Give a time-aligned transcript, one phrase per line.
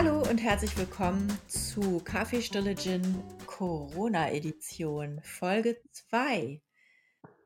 [0.00, 6.62] Hallo und herzlich willkommen zu Kaffeestille Gin Corona Edition Folge 2.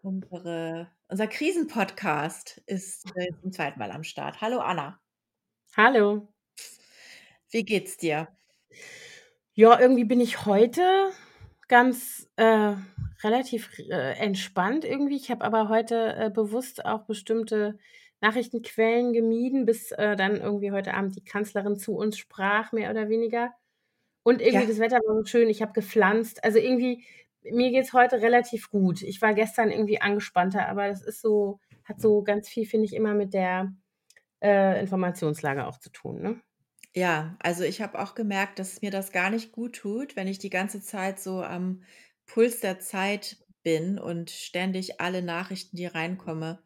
[0.02, 4.42] Unsere, unser Krisenpodcast ist äh, zum zweiten Mal am Start.
[4.42, 5.00] Hallo Anna,
[5.78, 6.28] Hallo.
[7.48, 8.28] wie geht's dir?
[9.54, 11.10] Ja, irgendwie bin ich heute
[11.68, 12.74] ganz äh,
[13.22, 15.16] relativ äh, entspannt irgendwie.
[15.16, 17.78] Ich habe aber heute äh, bewusst auch bestimmte
[18.22, 23.08] Nachrichtenquellen gemieden, bis äh, dann irgendwie heute Abend die Kanzlerin zu uns sprach, mehr oder
[23.08, 23.52] weniger.
[24.24, 26.44] Und irgendwie Ja, das Wetter war so schön, ich habe gepflanzt.
[26.44, 27.04] Also irgendwie,
[27.42, 29.02] mir geht's heute relativ gut.
[29.02, 32.94] Ich war gestern irgendwie angespannter, aber das ist so, hat so ganz viel, finde ich,
[32.94, 33.74] immer mit der
[34.42, 36.42] äh, Informationslage auch zu tun, ne?
[36.94, 40.38] ja, also ich habe auch gemerkt, dass mir das gar nicht gut tut, wenn ich
[40.38, 41.82] die ganze Zeit so am
[42.26, 46.62] Puls der Zeit bin und ständig alle Nachrichten, die reinkomme,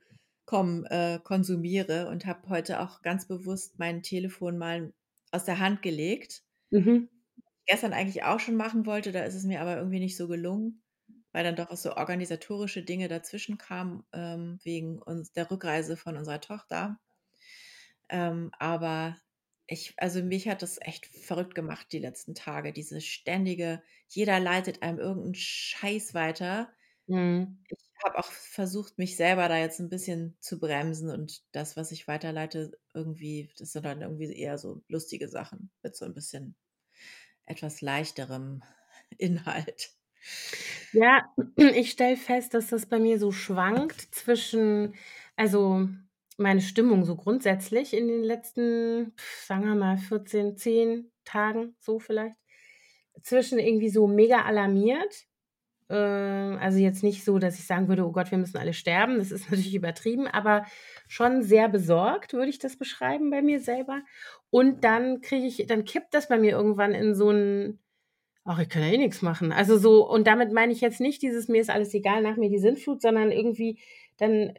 [0.47, 4.95] kommen, äh, konsumiere und habe heute auch ganz bewusst mein Telefon mal
[5.33, 7.07] aus der Hand gelegt Mhm.
[7.67, 10.83] gestern eigentlich auch schon machen wollte, da ist es mir aber irgendwie nicht so gelungen,
[11.33, 16.17] weil dann doch auch so organisatorische Dinge dazwischen kamen, ähm, wegen uns der Rückreise von
[16.17, 16.99] unserer Tochter.
[18.09, 19.17] Ähm, aber
[19.67, 24.83] ich also, mich hat das echt verrückt gemacht die letzten Tage, diese ständige jeder leitet
[24.83, 26.73] einem irgend 'n Scheiß weiter.
[27.09, 27.67] Mhm.
[27.69, 31.93] Ich habe auch versucht, mich selber da jetzt 'n bisschen zu bremsen und das, was
[31.93, 36.57] ich weiterleite, irgendwie das sind dann irgendwie eher so lustige Sachen mit so 'n bisschen
[37.47, 38.63] etwas leichterem
[39.19, 39.93] Inhalt.
[40.93, 41.25] Ja,
[41.57, 44.95] ich stelle fest, dass das bei mir so schwankt zwischen
[45.37, 45.89] also,
[46.39, 49.15] meine Stimmung so grundsätzlich in den letzten,
[49.47, 52.37] sagen wir mal, 14, 10 Tagen, so vielleicht,
[53.23, 55.27] zwischen irgendwie so mega alarmiert,
[55.95, 59.31] also jetzt nicht so, dass ich sagen würde: „Oh Gott, wir müssen alle sterben.“ Das
[59.31, 60.65] ist natürlich übertrieben, aber
[61.09, 64.03] schon sehr besorgt, würde ich das beschreiben bei mir selber.
[64.51, 67.79] Und dann kriege ich dann kippt das bei mir irgendwann in so 'n
[68.45, 69.53] Ach, ich kann ja eh nix machen.
[69.53, 72.49] Also so und damit meine ich jetzt nicht dieses: „Mir ist alles egal, nach mir
[72.51, 73.79] die Sintflut“, sondern irgendwie
[74.19, 74.55] dann äh,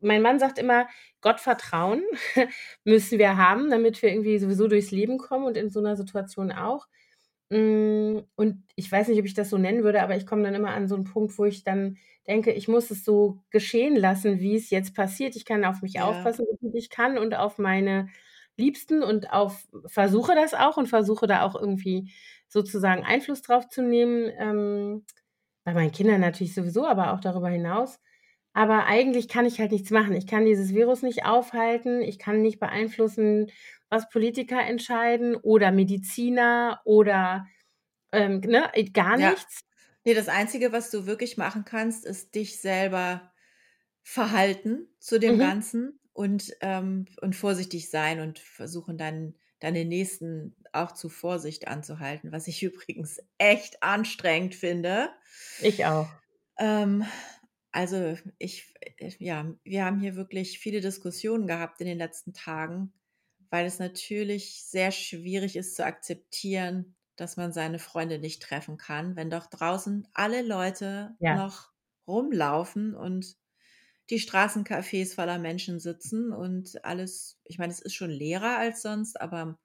[0.00, 0.88] mein Mann sagt immer:
[1.20, 2.02] „Gottvertrauen
[2.84, 6.52] müssen wir haben, damit wir irgendwie sowieso durchs Leben kommen und in so 'ner Situation
[6.52, 7.13] auch.“ Hm,
[7.54, 10.70] und ich weiß nicht, ob ich das so nennen würde, aber ich komme dann immer
[10.74, 14.56] an so 'n Punkt, wo ich dann denke, ich muss es so geschehen lassen, wie
[14.56, 15.36] es jetzt passiert.
[15.36, 18.08] Ich kann auf mich Ja, aufpassen, gut ich kann und auf meine
[18.56, 22.10] Liebsten und auf versuche das auch und versuche da auch irgendwie
[22.48, 25.04] sozusagen Einfluss drauf zu nehmen, ähm,
[25.64, 28.00] bei meinen Kindern natürlich sowieso, aber auch darüber hinaus.
[28.54, 30.14] Aber eigentlich kann ich halt nichts machen.
[30.14, 32.02] Ich kann dieses Virus nicht aufhalten.
[32.02, 33.50] Ich kann nicht beeinflussen,
[33.94, 37.46] was Politiker entscheiden oder Mediziner oder,
[38.12, 39.30] ähm, ne, gar ja.
[39.30, 39.60] nichts.
[40.04, 43.32] Ne, das Einzige, was du wirklich machen kannst, ist dich selber
[44.02, 45.40] verhalten zu dem Mhm.
[45.40, 52.32] Ganzen und, ähm und vorsichtig sein und versuchen, dein deine Nächsten auch zu Vorsicht anzuhalten,
[52.32, 55.08] was ich übrigens echt anstrengend finde.
[55.58, 56.08] Ich auch.
[56.58, 57.04] Ähm,
[57.72, 62.92] also, ich äh, ja, wir haben hier wirklich viele Diskussionen gehabt in den letzten Tagen,
[63.54, 69.16] weil es natürlich sehr schwierig ist zu akzeptieren, dass man seine Freunde nicht treffen kann,
[69.16, 71.38] wenn doch draußen alle Leute Ja.
[71.38, 71.72] noch
[72.08, 73.36] rumlaufen und
[74.10, 79.20] die Straßencafés voller Menschen sitzen und alles ich meine, es ist schon leerer als sonst,
[79.20, 79.58] aber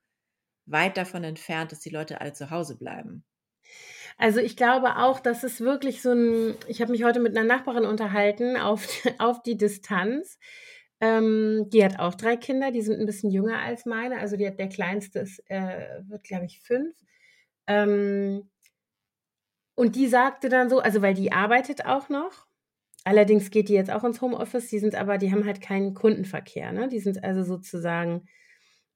[0.68, 3.26] weit davon entfernt, dass die Leute alle zu Hause bleiben.
[4.18, 7.44] Also, ich glaube auch, dass es wirklich so 'n ich habe mich heute mit 'ner
[7.44, 8.86] Nachbarin unterhalten auf
[9.20, 10.38] auf die Distanz.
[11.02, 14.20] Ähm, die hat auch 3 Kinder, die sind 'n bisschen jünger als meine.
[14.20, 16.96] Also, die hat der Kleinste ist, äh wird, glaube ich, 5.
[17.68, 18.50] Ähm,
[19.78, 22.48] und die sagte dann so also, weil die arbeitet auch noch.
[23.06, 26.72] Allerdings geht die jetzt auch ins Homeoffice, die sind aber die haben halt keinen Kundenverkehr,
[26.74, 26.90] ne?
[26.90, 28.26] Die sind also sozusagen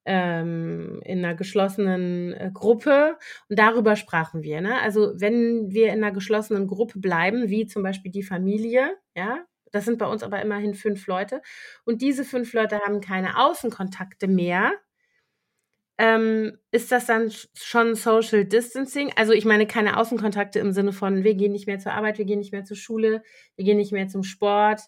[0.06, 3.18] ähm, in 'ner geschlossenen, äh, Gruppe
[3.50, 4.82] und darüber sprachen wir, ne?
[4.82, 9.86] Also, wenn wir in 'ner geschlossenen Gruppe bleiben, wie zum Beispiel die Familie, ja, das
[9.86, 11.42] sind bei uns aber immerhin 5 Leute
[11.86, 14.74] und diese 5 Leute haben keine Außenkontakte mehr,
[16.00, 19.12] ähm, ist das dann sch schon Social Distancing?
[19.16, 22.26] Also, ich meine keine Außenkontakte im Sinne von: Wir gehen nicht mehr zur Arbeit, wir
[22.26, 23.22] gehen nicht mehr zur Schule,
[23.56, 24.82] wir gehen nicht mehr zum Sport,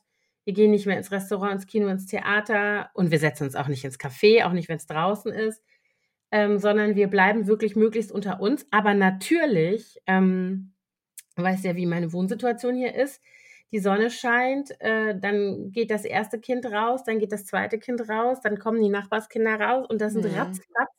[0.46, 3.68] wir gehen nicht mehr ins Restaurant, ins Kino, ins Theater und wir setzen uns auch
[3.68, 5.62] nicht ins Café, auch nicht, wenn's draußen ist,
[6.32, 8.66] ähm, sondern wir bleiben wirklich möglichst unter uns.
[8.72, 10.74] Aber natürlich, ähm,
[11.38, 13.22] weißt ja, wie meine Wohnsituation hier ist.
[13.72, 18.08] Die Sonne scheint, äh, dann geht das erste Kind raus, dann geht das zweite Kind
[18.10, 20.26] raus, dann kommen die Nachbarskinder raus und das sind Mhm.
[20.26, 20.92] ratzfatz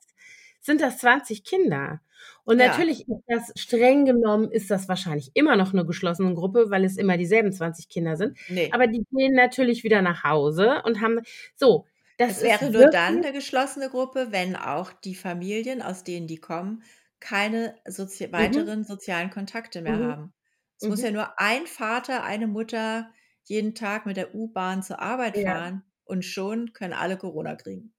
[0.60, 2.00] sind das 20 Kinder.
[2.44, 6.70] Und Ja, natürlich ist das streng genommen ist das wahrscheinlich immer noch 'ne geschlossene Gruppe,
[6.70, 8.36] weil es immer dieselben 20 Kinder sind.
[8.48, 8.66] ne.
[8.70, 11.20] Aber die gehen natürlich wieder nach Hause und haben
[11.54, 11.86] so.
[12.20, 16.26] Das Es wäre nur dann wirklich 'ne geschlossene Gruppe, wenn auch die Familien, aus denen
[16.26, 16.82] die kommen,
[17.20, 18.66] keine sozi Mhm.
[18.66, 20.00] weiteren sozialen Kontakte mehr Mhm.
[20.00, 20.32] haben.
[20.78, 21.12] Es muss ja Mhm.
[21.12, 23.12] nur ein Vater, eine Mutter
[23.44, 25.36] jeden Tag mit der U-Bahn zur Arbeit Ja.
[25.38, 27.94] fahren und schon können alle Corona kriegen.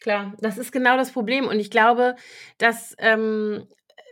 [0.00, 2.16] Klar, das ist genau das Problem und ich glaube,
[2.58, 3.66] dass, ähm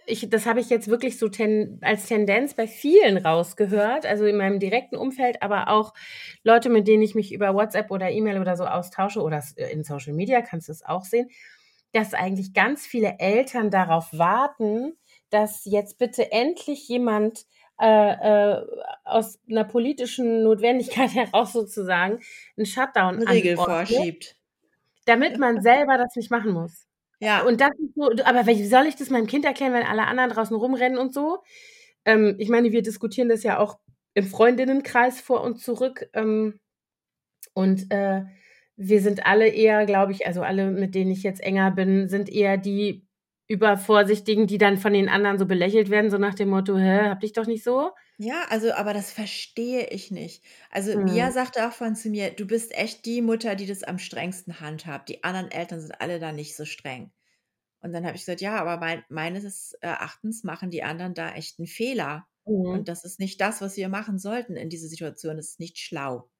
[0.06, 4.36] ich das habe ich jetzt wirklich so ten als Tendenz bei vielen rausgehört, also in
[4.36, 5.94] meinem direkten Umfeld, aber auch
[6.42, 9.82] Leute, mit denen ich mich über WhatsApp oder E-Mail oder so austausche oder s in
[9.82, 11.28] Social Media kannst du es auch sehen,
[11.92, 14.94] dass eigentlich ganz viele Eltern darauf warten,
[15.30, 17.46] dass jetzt bitte endlich jemand,
[17.80, 18.66] äh, äh,
[19.04, 22.20] aus 'ner politischen Notwendigkeit heraus sozusagen
[22.56, 24.36] 'n Shutdown Riegel anordnet vorschiebt.
[25.06, 26.86] damit man selber das nicht machen muss.
[27.20, 27.42] Ja.
[27.42, 30.30] Und das ist so aber wie soll ich das meinem Kind erklären, wenn alle anderen
[30.30, 31.42] draußen rumrennen und so?
[32.06, 33.78] Ähm, ich meine, wir diskutieren das ja auch
[34.14, 36.60] im Freundinnenkreis vor und zurück, ähm,
[37.54, 38.24] und, äh,
[38.76, 42.30] wir sind alle eher, glaube ich also alle, mit denen ich jetzt enger bin, sind
[42.30, 43.06] eher die
[43.48, 47.20] Übervorsichtigen, die dann von den anderen so belächelt werden, so nach dem Motto: „Hä, habe
[47.20, 50.44] dich doch nicht so.“ Ja, also aber das verstehe ich nicht.
[50.70, 51.32] Also, Mia Mhm.
[51.32, 55.08] sagte auch vorhin zu mir: „Du bist echt die Mutter, die das am strengsten handhabt.
[55.08, 57.12] Die anderen Eltern sind alle da nicht so streng.“
[57.80, 61.58] Und dann habe ich gesagt: „Ja, aber mein meines Erachtens machen die anderen da echt
[61.60, 62.26] 'n Fehler.
[62.46, 62.84] Mhm.
[62.84, 65.36] Und das ist nicht das, was wir machen sollten in dieser Situation.
[65.38, 66.30] Das ist nicht schlau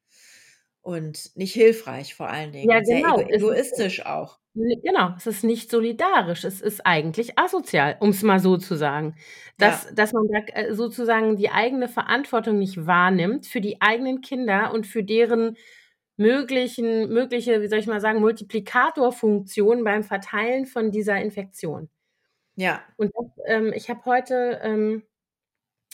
[0.84, 3.26] und nicht hilfreich vor allen Dingen Ja, und sehr ego genau.
[3.28, 6.44] Es ist egoistisch auch.“ n genau, es ist nicht solidarisch.
[6.44, 9.16] Es ist eigentlich asozial, um's mal so zu sagen.
[9.58, 9.92] Dass Ja.
[9.92, 14.86] dass man da äh, sozusagen die eigene Verantwortung nicht wahrnimmt für die eigenen Kinder und
[14.86, 15.56] für deren
[16.16, 21.90] möglichen mögliche, wie soll ich mal sagen, Multiplikatorfunktion beim Verteilen von dieser Infektion.
[22.58, 22.84] Ja.
[22.98, 25.04] Und das ähm, ich habe heute, ähm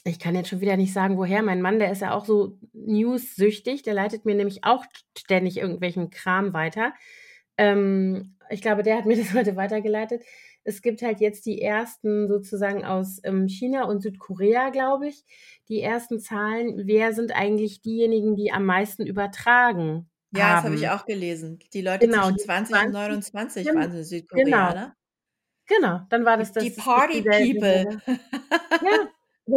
[0.04, 2.58] ich kann jetzt schon wieder nicht sagen, woher mein Mann, der ist ja auch so
[2.72, 6.92] newssüchtig, der leitet mir nämlich auch st ständig irgendwelchen Kram weiter.
[7.56, 10.24] Ähm, ich glaube, der hat mir das heute weitergeleitet.
[10.64, 15.24] Es gibt halt jetzt die ersten sozusagen aus, ähm, China und Südkorea, glaube ich
[15.68, 20.86] die ersten Zahlen, wer sind eigentlich diejenigen, die am meisten übertragen Ja, das habe ich
[20.86, 20.98] haben.
[21.00, 21.60] auch gelesen.
[21.72, 24.72] Die Leute Genau, zwischen die 20 und 20 29 gen waren in Südkorea, genau.
[24.74, 24.94] ne?
[25.66, 28.00] Genau, dann war das Die die das das Party People.
[28.82, 29.08] Ja,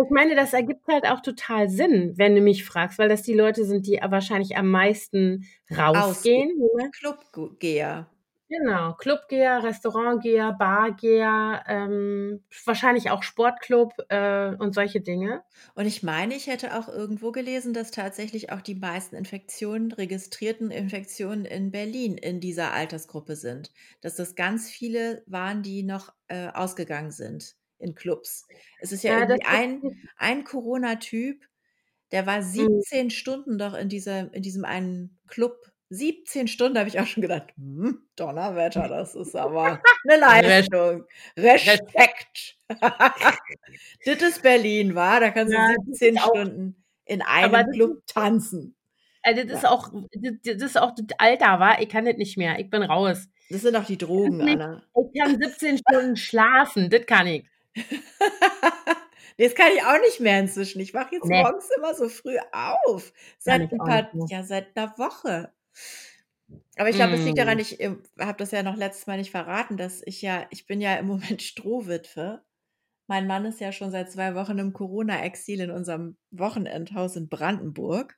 [0.04, 3.34] ich meine, das ergibt halt auch total Sinn, wenn du mich fragst, weil das die
[3.34, 6.90] Leute sind, die wahrscheinlich am meisten Ausge rausgehen, ne?
[6.92, 8.07] Club gu Geher.
[8.50, 15.44] Genau, Clubgeher, Restaurantgeher, Bargeher, ähm, wahrscheinlich auch Sportclub, äh, und solche Dinge.
[15.74, 20.69] Und ich meine, ich hätte auch irgendwo gelesen, dass tatsächlich auch die meisten Infektionen registrierten
[20.69, 23.72] Infektionen in Berlin in dieser Altersgruppe sind.
[24.01, 28.47] Dass das ganz viele waren, die noch, äh, ausgegangen sind in Clubs.
[28.80, 31.45] Es ist ja Ja, irgendwie ein ein Corona-Typ,
[32.12, 32.83] der war Mhm.
[32.83, 35.71] 17 Stunden doch in dieser in diesem einen Club.
[35.89, 41.06] 17 Stunden, habe ich auch schon gedacht: „Hm, Donnerwetter, das ist aber 'ne Res Leistung.
[41.38, 42.57] Respekt.
[43.15, 43.47] Respekt.“
[44.06, 45.19] Das ist Berlin, wa?
[45.19, 48.75] Da kannst du Ja, das ist 17 auch Stunden in aber einem das Club tanzen.
[49.24, 49.89] äh, das ist auch
[50.44, 51.77] das ist auch das Alter, wa?
[51.79, 52.59] Ich kann das nicht mehr.
[52.59, 53.27] Ich bin raus.
[53.51, 54.83] Das sind doch die Drogen, nicht Anna.
[54.95, 57.45] ich kann 17 Stunden schlafen, das kann ich.
[59.38, 60.80] Das kann ich auch nicht mehr inzwischen.
[60.82, 61.44] Ich wache jetzt Ne.
[61.44, 65.53] morgens immer so früh auf, seit ich 'n auch nicht paar ja, seit 'ner Woche.
[66.77, 67.60] Aber ich glaube, es liegt daran, Mhm.
[67.60, 70.82] ich, ähm, habe das ja noch letztes Mal nicht verraten, dass ich ja ich bin
[70.82, 72.44] ja im Moment Strohwitwe.
[73.08, 78.18] Mein Mann ist ja schon seit 2 Wochen im Corona-Exil in unserem Wochenendhaus in Brandenburg.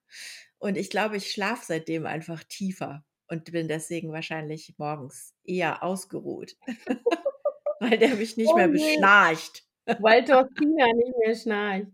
[0.59, 6.55] Und ich glaube, ich schlafe seitdem einfach tiefer und bin deswegen wahrscheinlich morgens eher ausgeruht,
[7.79, 9.63] weil der mich nicht Oh mehr beschnarcht.
[9.97, 11.87] weil Tortina nicht mehr schnarcht.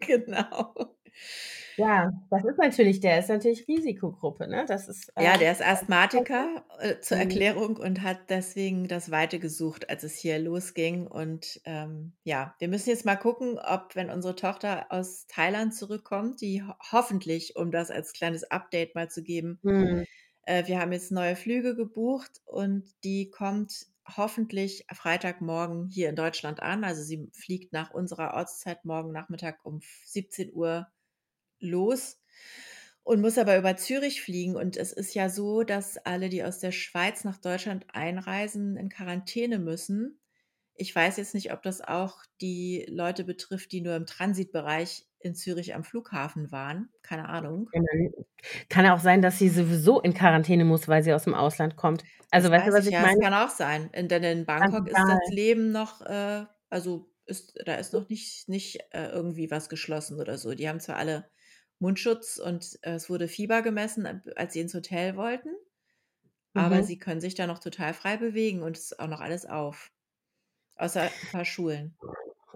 [0.00, 0.94] Genau.
[1.76, 4.64] Ja, das ist natürlich der ist natürlich Risikogruppe, ne?
[4.66, 7.18] Das ist, Ja, äh der ist Asthmatiker, äh, zur Mhm.
[7.18, 11.06] Erklärung und hat deswegen das Weite gesucht, als es hier losging.
[11.06, 16.40] Und, ähm, ja, wir müssen jetzt mal gucken, ob, wenn unsere Tochter aus Thailand zurückkommt,
[16.40, 20.04] die ho hoffentlich, um das als kleines Update mal zu geben Mhm.
[20.44, 26.60] äh, wir haben jetzt neue Flüge gebucht und die kommt hoffentlich Freitagmorgen hier in Deutschland
[26.62, 26.84] an.
[26.84, 30.92] Also, sie fliegt nach unserer Ortszeit morgen Nachmittag um f 17:00
[31.60, 32.20] los
[33.04, 34.56] und muss aber über Zürich fliegen.
[34.56, 38.88] Und es ist ja so, dass alle, die aus der Schweiz nach Deutschland einreisen, in
[38.88, 40.20] Quarantäne müssen.
[40.74, 45.34] Ich weiß jetzt nicht, ob das auch die Leute betrifft, die nur im Transitbereich in
[45.34, 46.90] Zürich am Flughafen waren.
[47.02, 47.70] Keine Ahnung.
[48.70, 52.04] Kann ja auch sein, dass sie sowieso in Quarantäne muss, weil sie aus'm Ausland kommt.
[52.30, 53.20] Also, Das weißt du, was ich ich ja, meine?
[53.20, 53.90] kann auch sein.
[53.92, 55.18] In denn in Bangkok ist das.
[55.28, 60.36] Leben noch, äh also, ist da ist noch nicht nicht, äh, irgendwie was geschlossen oder
[60.38, 60.54] so.
[60.54, 61.30] Die haben zwar alle
[61.78, 65.50] Mundschutz und, äh, es wurde Fieber gemessen, als sie ins Hotel wollten.
[66.56, 66.84] aber Mhm.
[66.84, 69.92] sie können sich da noch total frei bewegen und es ist auch noch alles auf.
[70.76, 71.98] Außer 'n paar Schulen.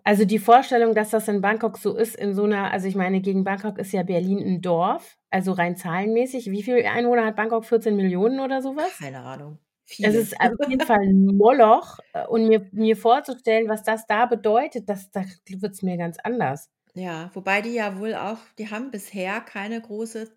[0.08, 3.20] Also, die Vorstellung, dass das in Bangkok so ist in so 'ner also, ich meine,
[3.20, 6.50] gegen Bangkok ist ja Berlin 'n Dorf, also, rein zahlenmäßig.
[6.50, 7.66] Wie viel Einwohner hat Bangkok?
[7.66, 9.00] 14.000.000 oder so was?
[9.00, 9.58] Keine Ahnung.
[10.02, 10.14] Es Viele.
[10.14, 14.88] ist auf jeden Fall 'n Moloch, äh, und mir mir vorzustellen, was das da bedeutet,
[14.88, 16.66] das da wird's mir ganz anders.
[16.94, 20.30] Ja, wobei die ja wohl auch die haben bisher keine große,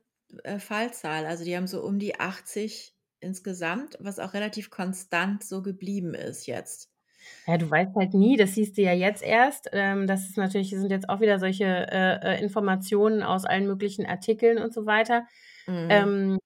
[0.43, 1.25] äh, Fallzahl.
[1.25, 6.47] Also, die haben so um die 80 insgesamt, was auch relativ konstant so geblieben ist
[6.47, 6.90] jetzt.
[7.47, 9.69] Ja, du weißt halt nie, das siehst du ja jetzt erst.
[9.73, 14.05] Ähm, das ist natürlich sind jetzt auch wieder solche, äh, äh, Informationen aus allen möglichen
[14.05, 15.25] Artikeln und so weiter.
[15.67, 15.87] Mhm.
[15.89, 16.39] Ähm,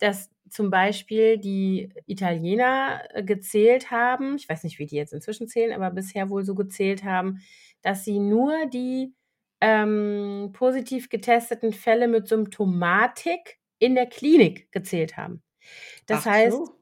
[0.00, 5.48] dass zum Beispiel die Italiener, äh, gezählt haben ich weiß nicht, wie die jetzt inzwischen
[5.48, 7.40] zählen, aber bisher wohl so gezählt haben,
[7.82, 9.14] dass sie nur die,
[9.60, 15.42] ähm, positiv getesteten Fälle mit Symptomatik in der Klinik gezählt haben.
[16.06, 16.79] Das Ach heißt so.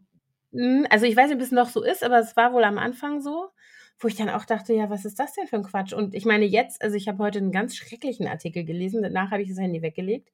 [0.52, 2.78] Mhm, also, ich weiß nicht, ob es noch so ist, aber es war wohl am
[2.78, 3.50] Anfang so,
[4.00, 6.24] wo ich dann auch dachte: „Ja, was ist das denn für 'n Quatsch?“ Und ich
[6.26, 9.58] meine jetzt also, ich habe heute 'n ganz schrecklichen Artikel gelesen, danach habe ich das
[9.58, 10.30] Handy weggelegt.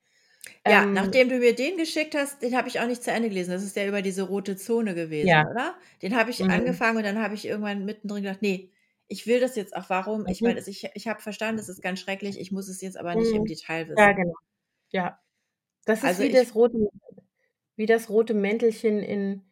[0.67, 3.29] Ja, Ähm nachdem du mir den geschickt hast, den habe ich auch nicht zu Ende
[3.29, 3.51] gelesen.
[3.51, 5.45] Das ist der über diese rote Zone gewesen, Ja.
[5.45, 5.75] oder?
[6.01, 6.49] Den habe ich Mhm.
[6.49, 8.71] angefangen und dann habe ich irgendwann mittendrin gedacht: „Ne,
[9.07, 9.91] ich will das jetzt auch.
[9.91, 10.59] Warum?“ Ich meine, Mhm.
[10.59, 12.41] also, ich ich habe verstanden, das ist ganz schrecklich.
[12.41, 13.47] Ich muss es jetzt aber nicht im Mhm.
[13.47, 14.13] Detail Ja, wissen.
[14.13, 14.35] genau.
[14.93, 15.21] Ja.
[15.87, 16.89] Das ist Also, wie ich das rote
[17.77, 19.43] wie das rote Mäntelchen in,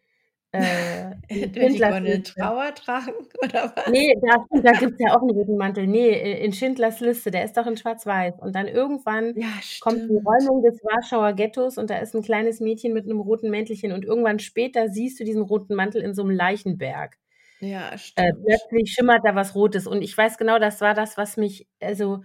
[0.53, 1.15] äh
[1.59, 2.41] Schindlers Liste.
[2.41, 3.87] Trauer tragen oder was?
[3.87, 5.89] Ne, da da gibt's ja auch 'n roten Mantel.
[5.89, 8.35] Ne, i in Schindlers Liste, der ist doch in Schwarz-Weiß.
[8.39, 9.49] Und dann irgendwann Ja,
[9.81, 10.23] kommt die.
[10.25, 14.05] Räumung des Warschauer Ghettos und da ist 'n kleines Mädchen mit 'nem roten Mäntelchen und
[14.05, 17.17] irgendwann später siehst du diesen roten Mantel in so 'm Leichenberg.
[17.61, 18.43] Ja, Äh, stimmt.
[18.45, 22.23] plötzlich schimmert da was Rotes und ich weiß genau, das war das, was mich also,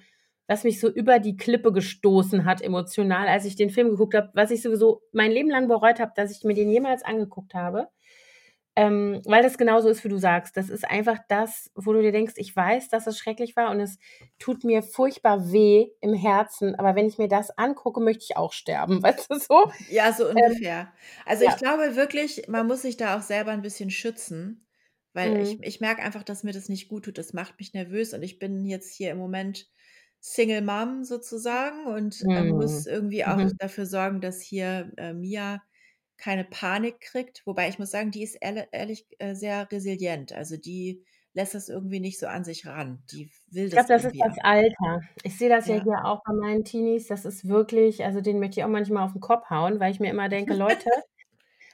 [0.47, 4.29] was mich so über die Klippe gestoßen hat emotional, als ich den Film geguckt habe,
[4.33, 7.87] was ich sowieso mein Leben lang bereut habe, dass ich mir den jemals angeguckt habe.
[8.77, 10.57] Ähm, weil das genauso ist, wie du sagst.
[10.57, 13.81] Das ist einfach das, wo du dir denkst: „Ich weiß, dass es schrecklich war und
[13.81, 13.99] es
[14.39, 18.53] tut mir furchtbar weh im Herzen, aber wenn ich mir das angucke, möchte ich auch
[18.53, 19.67] sterben.“ Weißt du so?
[19.89, 20.93] Ja, so Ähm, ungefähr.
[21.25, 21.57] Also, ich ja.
[21.57, 24.67] glaube wirklich, man muss sich da auch selber 'n bisschen schützen,
[25.13, 25.63] weil ich Mhm.
[25.63, 27.17] ich merke einfach, dass mir das nicht guttut.
[27.17, 29.67] Das macht mich nervös und ich bin jetzt hier im Moment
[30.19, 32.85] Single Mum sozusagen und, ähm, muss Mhm.
[32.85, 33.57] irgendwie auch Mhm.
[33.59, 35.61] dafür sorgen, dass hier, äh, Mia
[36.17, 37.43] keine Panik kriegt.
[37.45, 40.33] Wobei ich muss sagen, die ist ehrl ehrlich, äh, sehr resilient.
[40.33, 43.03] Also, die lässt das irgendwie nicht so an sich ran.
[43.11, 44.37] Die will Ich das glaube, das ist das.
[44.43, 45.01] Alter.
[45.23, 45.83] Ich sehe das ja Ja.
[45.83, 47.07] hier auch bei meinen Teenies.
[47.07, 49.99] Das ist wirklich also, denen möchte ich auch manchmal auf 'n Kopf hauen, weil ich
[49.99, 50.89] mir immer denke: „Leute,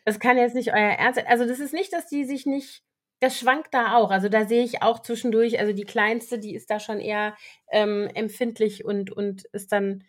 [0.06, 2.84] das kann jetzt nicht euer Ernst sein.“ Also, das ist nicht, dass die sich nicht
[3.22, 4.12] das schwankt da auch.
[4.12, 7.36] Also, da sehe ich auch zwischendurch also, die Kleinste, die ist da schon eher,
[7.72, 10.04] ähm, empfindlich und und ist dann: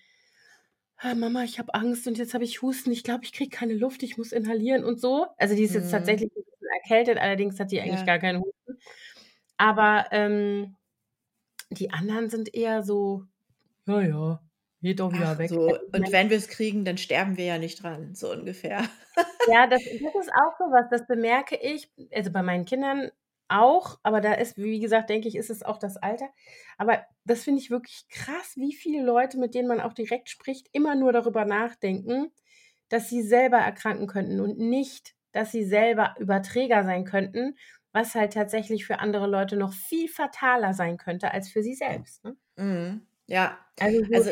[0.98, 2.90] „Ah, Mama, ich habe Angst und jetzt habe ich Husten.
[2.92, 5.26] Ich glaube, ich kriege keine Luft, ich muss inhalieren“ und so.
[5.38, 5.90] Also, die ist jetzt Mhm.
[5.90, 8.04] tatsächlich 'n bisschen erkältet, allerdings hat die eigentlich Ja.
[8.04, 8.78] gar keinen Husten.
[9.58, 10.76] Aber, ähm,
[11.70, 13.24] die anderen sind eher so:
[13.86, 14.40] „Ja, ja,
[14.80, 17.36] geht auch wieder Ach weg.“ so, Also, ich und meine wenn wir's kriegen, dann sterben
[17.36, 18.82] wir ja nicht dran, so ungefähr.
[19.46, 23.10] Ja, das das ist auch so was, das bemerke ich, also, bei meinen Kindern
[23.48, 26.28] auch, aber da ist wie gesagt, denke ich, ist es auch das Alter.
[26.78, 30.68] Aber das finde ich wirklich krass, wie viele Leute, mit denen man auch direkt spricht,
[30.72, 32.32] immer nur darüber nachdenken,
[32.88, 37.56] dass sie selber erkranken könnten und nicht, dass sie selber Überträger sein könnten,
[37.92, 42.24] was halt tatsächlich für andere Leute noch viel fataler sein könnte als für sie selbst,
[42.24, 42.36] ne?
[42.56, 43.06] Mhm.
[43.26, 44.30] Ja, Also, so also,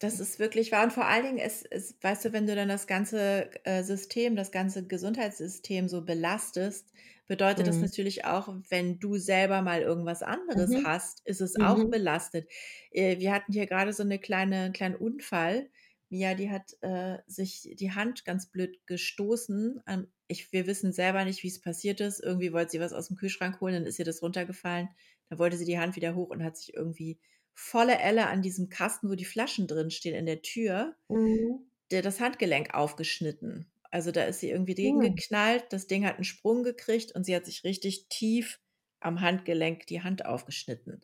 [0.00, 2.68] das ist wirklich wahr und vor allen Dingen, es es weißt du, wenn du dann
[2.68, 6.92] das ganze, äh, System das ganze Gesundheitssystem so belastest,
[7.26, 7.82] bedeutet das Mhm.
[7.82, 10.84] natürlich auch, wenn du selber mal irgendwas anderes Mhm.
[10.84, 11.90] hast, ist es auch Mhm.
[11.90, 12.48] belastet.
[12.90, 15.70] Äh, wir hatten hier grade so 'ne kleine kleinen Unfall.
[16.10, 19.82] Mia, die hat, äh, sich die Hand ganz blöd gestoßen.
[19.88, 22.20] Ähm, ich wir wissen selber nicht, wie's passiert ist.
[22.20, 24.88] Irgendwie wollte sie was aus'm Kühlschrank holen, dann ist ihr das runtergefallen.
[25.30, 27.18] Da wollte sie die Hand wieder hoch und hat sich irgendwie
[27.54, 31.64] volle Elle an diesem Kasten, wo die Flaschen drinstehen, in der Tür, Mhm.
[31.92, 33.70] der das Handgelenk aufgeschnitten.
[33.94, 35.14] Also, da ist sie irgendwie Hm.
[35.14, 38.58] gegengeknallt, das Ding hat 'n Sprung gekriegt und sie hat sich richtig tief
[38.98, 41.00] am Handgelenk die Hand aufgeschnitten.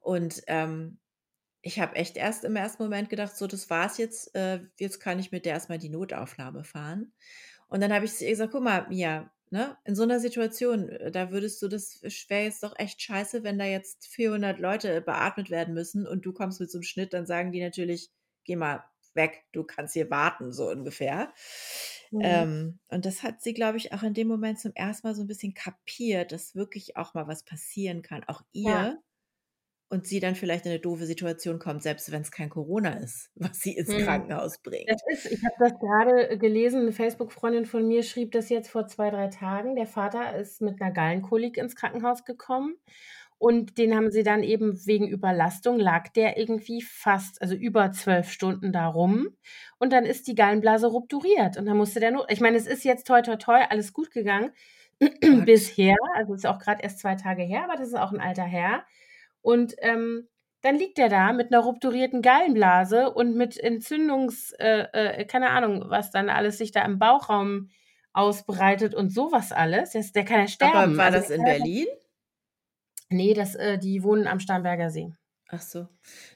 [0.00, 0.98] Und, ähm,
[1.62, 5.18] ich habe echt erst im ersten Moment gedacht: „So, das war's jetzt, äh, jetzt kann
[5.20, 7.12] ich mit der erst mal in die Notaufnahme fahren.“
[7.68, 10.88] Und dann habe ich zu ihr gesagt: „Guck mal, Mia, ne, in so 'ner Situation,
[10.90, 12.00] äh, da würdest du das
[12.30, 16.32] wäre jetzt doch echt scheiße, wenn da jetzt 400 Leute beatmet werden müssen und du
[16.34, 18.10] kommst mit so 'nem Schnitt, dann sagen die natürlich:
[18.44, 21.32] ‚Geh mal weg, du kannst hier warten‘“, so ungefähr.
[22.12, 22.44] Mhm.
[22.44, 25.22] Ähm, und das hat sie, glaube ich, auch in dem Moment zum ersten Mal so
[25.22, 28.84] 'n bisschen kapiert, dass wirklich auch mal was passieren kann, auch Ja.
[28.86, 29.02] ihr.
[29.90, 33.60] und sie dann vielleicht in 'ne doofe Situation kommt, selbst wenn's kein Corona ist, was
[33.60, 33.98] sie ins Mhm.
[33.98, 35.02] Krankenhaus Das bringt.
[35.12, 38.86] ist ich habe das grade, äh, gelesen, 'ne Facebook-Freundin von mir schrieb das jetzt vor
[38.86, 39.76] 2, 3 Tagen.
[39.76, 42.76] Der Vater ist mit 'ner Gallenkolik ins Krankenhaus gekommen
[43.44, 48.30] und den haben sie dann eben wegen Überlastung lag der irgendwie fast also, über 12
[48.30, 49.28] Stunden da rum
[49.78, 52.84] und dann ist die Gallenblase rupturiert und dann musste der no ich meine, es ist
[52.84, 54.52] jetzt toi toi toi alles gut gegangen
[55.46, 55.96] bisher.
[56.16, 58.84] Also, ist auch grad erst 2 Tage her, aber das ist auch 'n alter Herr.
[59.42, 60.28] Und, ähm,
[60.62, 65.84] dann liegt der da mit 'ner rupturierten Gallenblase und mit Entzündungs äh, äh, keine Ahnung,
[65.88, 67.70] was dann alles sich da im Bauchraum
[68.14, 69.92] ausbreitet und so was alles.
[69.92, 70.96] Der der kann ja Aber sterben.
[70.96, 71.86] war Also, das in Berlin?
[73.14, 75.12] Ne, das äh, die wohnen am Starnberger See.
[75.48, 75.88] Ach so.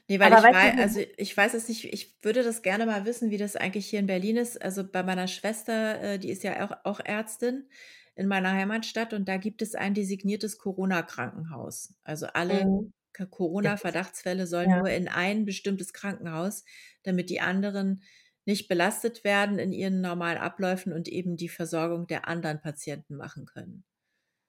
[0.07, 2.43] Ne, weil Aber ich weißt du wei so also, ich weiß es nicht ich würde
[2.43, 4.61] das gerne mal wissen, wie das eigentlich hier in Berlin ist.
[4.61, 7.69] Also, bei meiner Schwester, äh, die ist ja auch auch Ärztin
[8.15, 11.95] in meiner Heimatstadt und da gibt es ein designiertes Corona-Krankenhaus.
[12.03, 12.91] Also, alle Mhm.
[13.29, 14.77] Corona-Verdachtsfälle sollen ja.
[14.77, 16.63] nur in ein bestimmtes Krankenhaus,
[17.03, 18.03] damit die anderen
[18.45, 23.45] nicht belastet werden in ihren normalen Abläufen und eben die Versorgung der anderen Patienten machen
[23.45, 23.83] können.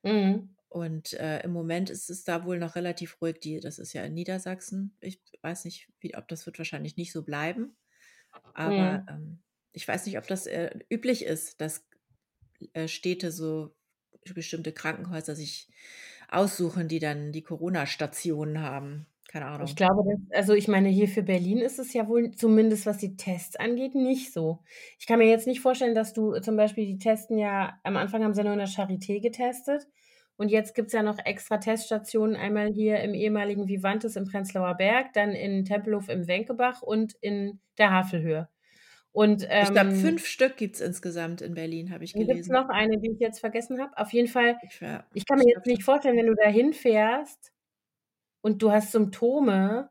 [0.04, 0.54] Mhm.
[0.70, 3.40] Und, äh, im Moment ist es da wohl noch relativ ruhig.
[3.40, 4.96] Die das ist ja in Niedersachsen.
[5.00, 7.76] Ich weiß nicht, wie ob das wird wahrscheinlich nicht so bleiben.
[8.54, 9.10] Aber, Mhm.
[9.10, 11.86] ähm, ich weiß nicht, ob das, äh, üblich ist, dass,
[12.74, 13.76] äh, Städte so
[14.34, 15.68] bestimmte Krankenhäuser sich
[16.30, 19.06] aussuchen, die dann die Corona-Stationen haben.
[19.28, 19.76] Keine Ich Ahnung.
[19.76, 23.16] glaube, das also, ich meine, hier für Berlin ist es ja wohl zumindest was die
[23.16, 24.60] Tests angeht, nicht so.
[24.98, 28.24] Ich kann mir jetzt nicht vorstellen, dass du zum Beispiel die testen ja am Anfang
[28.24, 29.86] haben sie ja nur in der Charité getestet
[30.40, 35.12] und jetzt gibt's ja noch extra Teststationen, einmal hier im ehemaligen Vivantes im Prenzlauer Berg,
[35.14, 38.48] dann in Tempelhof im Wenkebach und in der Havelhöhe.
[39.12, 42.50] Und, Ich glaube, ähm 5 Stück gibt's insgesamt in Berlin, habe ich dann gibt's gelesen.
[42.50, 43.96] noch eine, die ich jetzt vergessen habe.
[43.96, 46.48] Auf jeden Fall, Ich ja, ich kann mir ich jetzt nicht vorstellen, wenn du da
[46.48, 47.52] hinfährst
[48.42, 49.90] und du hast Symptome,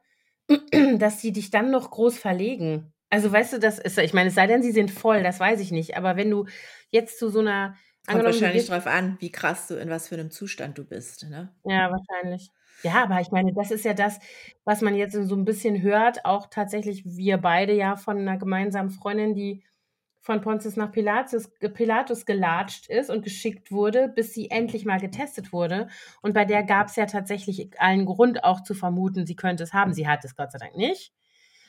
[0.99, 2.93] dass die dich dann noch groß verlegen.
[3.09, 5.59] Also, weißt du, das ist ich meine, es sei denn, sie sind voll, das weiß
[5.61, 5.97] ich nicht.
[5.97, 6.45] Aber wenn du
[6.91, 7.75] jetzt zu so 'ner
[8.09, 11.53] Kommt wahrscheinlich drauf an, wie krass du in was für 'nem Zustand du bist, ne?
[11.65, 12.49] Ja, wahrscheinlich.
[12.83, 14.19] Ja, aber ich meine, das ist ja das,
[14.63, 18.89] was man jetzt so 'n bisschen hört, auch tatsächlich wir beide ja von 'ner gemeinsamen
[18.89, 19.65] Freundin, die
[20.21, 25.51] von Pontius nach Pilatus Pilatus gelatscht ist und geschickt wurde, bis sie endlich mal getestet
[25.53, 25.87] wurde.
[26.21, 29.93] Und bei der gab's ja tatsächlich allen Grund auch zu vermuten, sie könnte es haben.
[29.93, 31.13] Sie hat es Gott sei Dank nicht,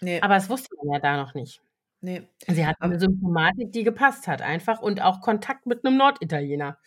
[0.03, 0.21] Ne.
[0.21, 1.63] aber das wusste man ja da noch nicht.
[2.03, 5.97] Ne, Sie hatte 'ne ab Symptomatik, die gepasst hat einfach und auch Kontakt mit 'nem
[5.97, 6.79] Norditaliener.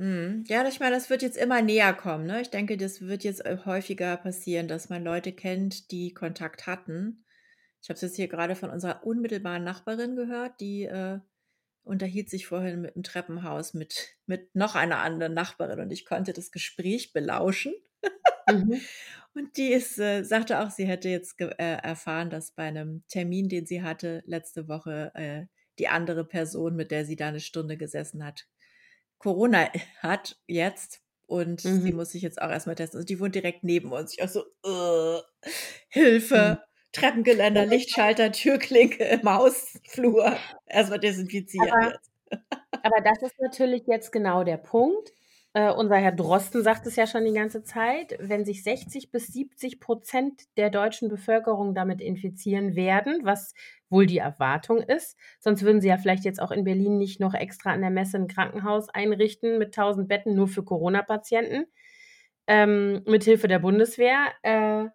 [0.00, 0.44] Mhm.
[0.46, 2.40] Ja, ich meine, das wird jetzt immer näher kommen, ne?
[2.40, 7.24] Ich denke, das wird jetzt, äh, häufiger passieren, dass man Leute kennt, die Kontakt hatten.
[7.82, 11.18] Ich habe es jetzt hier grade von unserer unmittelbaren Nachbarin gehört, die, äh,
[11.84, 16.32] unterhielt sich vorhin mit im Treppenhaus mit mit noch einer anderen Nachbarin und ich konnte
[16.34, 17.74] das Gespräch belauschen.
[18.48, 18.88] Mhm.
[19.34, 23.48] Und die ist äh, sagte auch, sie hätte jetzt äh, erfahren, dass bei 'nem Termin,
[23.48, 25.46] den sie hatte letzte Woche, äh,
[25.78, 28.46] die andere Person, mit der sie da 'ne Stunde gesessen hat,
[29.18, 29.68] Corona
[30.02, 31.92] hat jetzt und sie Mhm.
[31.92, 33.00] muss sich jetzt auch erst mal testen.
[33.00, 34.14] Und die wohnt direkt neben uns.
[34.18, 34.44] Ich auch so:
[36.34, 36.58] Mhm.
[36.58, 40.36] Hilfe, Treppengeländer, Lichtschalter, Türklinke im Hausflur.
[40.66, 41.92] Erst mal desinfizieren Aber
[42.82, 45.12] aber das ist natürlich jetzt genau der Punkt.
[45.58, 49.26] Äh, unser Herr Drosten sagt es ja schon die ganze Zeit, wenn sich 60 bis
[49.32, 53.54] 70 % der deutschen Bevölkerung damit infizieren werden, was
[53.90, 57.34] wohl die Erwartung ist, sonst würden sie ja vielleicht jetzt auch in Berlin nicht noch
[57.34, 61.64] extra an der Messe 'n Krankenhaus einrichten mit 1.000 Betten nur für Corona-Patienten,
[62.48, 64.88] ähm, mit Hilfe der Bundeswehr, äh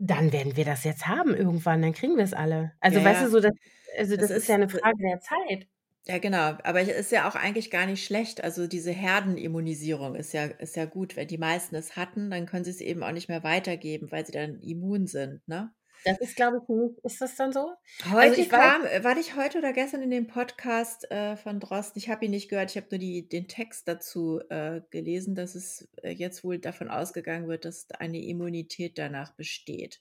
[0.00, 2.72] dann werden wir das jetzt haben irgendwann, dann kriegen wir's alle.
[2.86, 3.30] Ja, Also, weißt du, ja.
[3.30, 3.52] so das
[3.98, 5.68] also, Das das ist ja ist 'ne d Frage der Zeit.
[6.08, 6.56] Ja, genau.
[6.64, 8.42] Aber es ist ja auch eigentlich gar nicht schlecht.
[8.42, 11.16] Also, diese Herdenimmunisierung ist ja ist ja gut.
[11.16, 14.32] Wenn die meisten es hatten, dann können sie's eben auch nicht mehr weitergeben, weil sie
[14.32, 15.72] dann immun sind, ne?
[16.04, 17.72] Das ist, glaube ich, nicht ist das dann so?
[18.20, 21.36] Also, Heute ich weiß kam äh, war nicht heute oder gestern in dem Podcast, äh,
[21.36, 24.80] von Drosten ich habe ihn nicht gehört, ich habe nur die den Text dazu, äh,
[24.90, 30.00] gelesen, dass es, äh, jetzt wohl davon ausgegangen wird, dass eine Immunität danach besteht.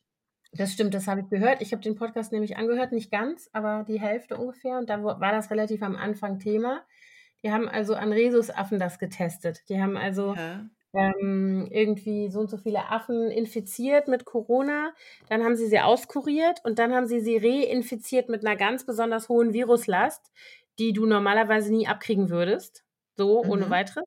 [0.54, 1.62] Das stimmt, das habe ich gehört.
[1.62, 5.32] Ich habe den Podcast nämlich angehört, nicht ganz, aber die Hälfte ungefähr und da war
[5.32, 6.84] das relativ am Anfang Thema.
[7.44, 9.64] Die haben also an Rhesusaffen das getestet.
[9.70, 10.70] Die haben also, Ja.
[10.94, 14.94] ähm, irgendwie so und so viele Affen infiziert mit Corona,
[15.30, 19.30] dann haben sie sie auskuriert und dann haben sie sie reinfiziert mit 'ner ganz besonders
[19.30, 20.32] hohen Viruslast,
[20.80, 22.86] die du normalerweise nie abkriegen würdest,
[23.18, 23.72] so ohne Mhm.
[23.72, 24.07] Weiteres.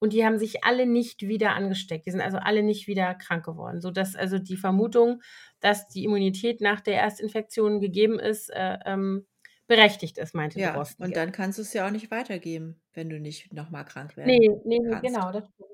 [0.00, 2.06] Und die haben sich alle nicht wieder angesteckt.
[2.06, 5.22] Die sind also alle nicht wieder krank geworden, sodass also die Vermutung,
[5.60, 9.26] dass die Immunität nach der Erstinfektion gegeben ist, äh, ähm,
[9.66, 13.20] berechtigt ist, meinte Ja, Drosten und dann kannst du's ja auch nicht weitergeben, wenn du
[13.20, 15.02] nicht noch mal krank Ne, werden ne, ne, kannst.
[15.02, 15.70] genau, das stimmt.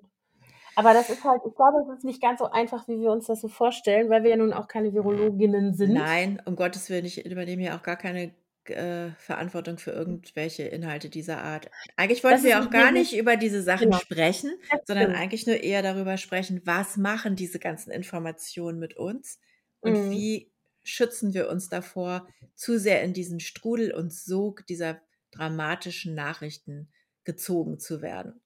[0.77, 3.27] Aber das ist halt ich glaube, es ist nicht ganz so einfach, wie wir uns
[3.27, 5.93] das so vorstellen, weil wir ja nun auch keine Virologinnen sind.
[5.93, 8.35] Nein, um Gottes Willen, ich übernehme ja auch gar keine
[8.71, 11.71] äh, Verantwortung für irgendwelche Inhalte dieser Art.
[11.97, 13.93] Eigentlich wollten Das wir auch gar nicht über diese Sachen genau.
[13.93, 14.53] sprechen,
[14.85, 19.41] sondern eigentlich nur eher darüber sprechen, was machen diese ganzen Informationen mit uns
[19.81, 20.11] und Mhm.
[20.11, 25.01] wie schützen wir uns davor, zu sehr in diesen Strudel und Sog dieser
[25.31, 26.91] dramatischen Nachrichten
[27.25, 28.41] gezogen zu werden.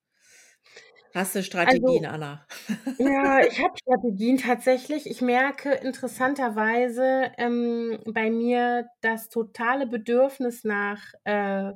[1.14, 2.46] Hast du Strategien, Also Anna?
[2.98, 5.06] ja, ich habe Strategien tatsächlich.
[5.10, 11.74] Ich merke interessanterweise, ähm, bei mir das totale Bedürfnis nach, äh,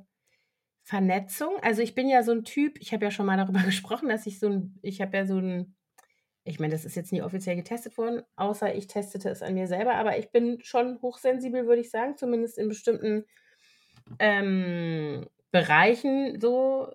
[0.85, 1.57] Vernetzung.
[1.63, 4.27] Also, ich bin ja so 'n Typ ich habe ja schon mal darüber gesprochen, dass
[4.27, 5.77] ich so 'n ich habe ja so 'n
[6.45, 9.67] ich meine, das ist jetzt nie offiziell getestet worden, außer ich testete es an mir
[9.69, 13.27] selber, aber ich bin schon hochsensibel, würde ich sagen, zumindest in bestimmten,
[14.19, 16.93] ähm, Bereichen so.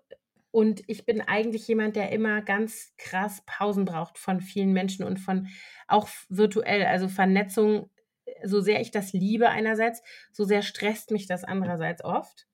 [0.57, 5.19] Und ich bin eigentlich jemand, der immer ganz krass Pausen braucht von vielen Menschen und
[5.19, 5.49] von
[5.87, 7.91] auch virtuell, also Vernetzung.
[8.43, 12.47] So sehr ich das liebe einerseits, so sehr stresst mich das andererseits oft.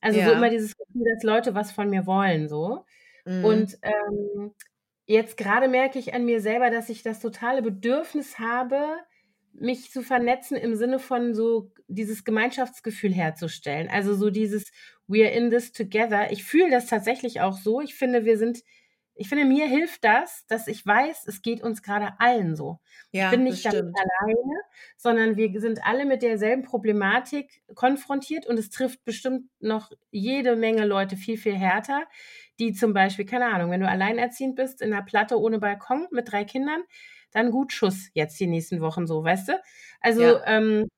[0.00, 0.50] Also, so immer Ja.
[0.50, 2.84] dieses Gefühl, dass Leute was von mir wollen so.
[3.24, 3.44] Mhm.
[3.44, 4.54] Und, ähm,
[5.06, 8.98] jetzt grade merke ich an mir selber, dass ich das totale Bedürfnis habe,
[9.54, 13.88] mich zu vernetzen im Sinne von so dieses Gemeinschaftsgefühl herzustellen.
[13.90, 14.64] Also, so dieses
[15.08, 16.32] „We are in this together“.
[16.32, 17.80] Ich fühle das tatsächlich auch so.
[17.80, 18.62] Ich finde, wir sind
[19.16, 22.80] ich finde, mir hilft das, dass ich weiß, es geht uns grade allen so.
[23.12, 24.60] Ich bin Ja, nicht damit alleine,
[24.96, 30.84] sondern wir sind alle mit derselben Problematik konfrontiert und es trifft bestimmt noch jede Menge
[30.84, 32.04] Leute viel, viel härter,
[32.58, 36.32] die zum Beispiel keine Ahnung, wenn du alleinerziehend bist in 'ner Platte ohne Balkon mit
[36.32, 36.82] 3 Kindern,
[37.34, 39.52] dann gut Schuss jetzt die nächsten Wochen so, weißt du?
[40.00, 40.42] Also, Ja.
[40.46, 40.88] ähm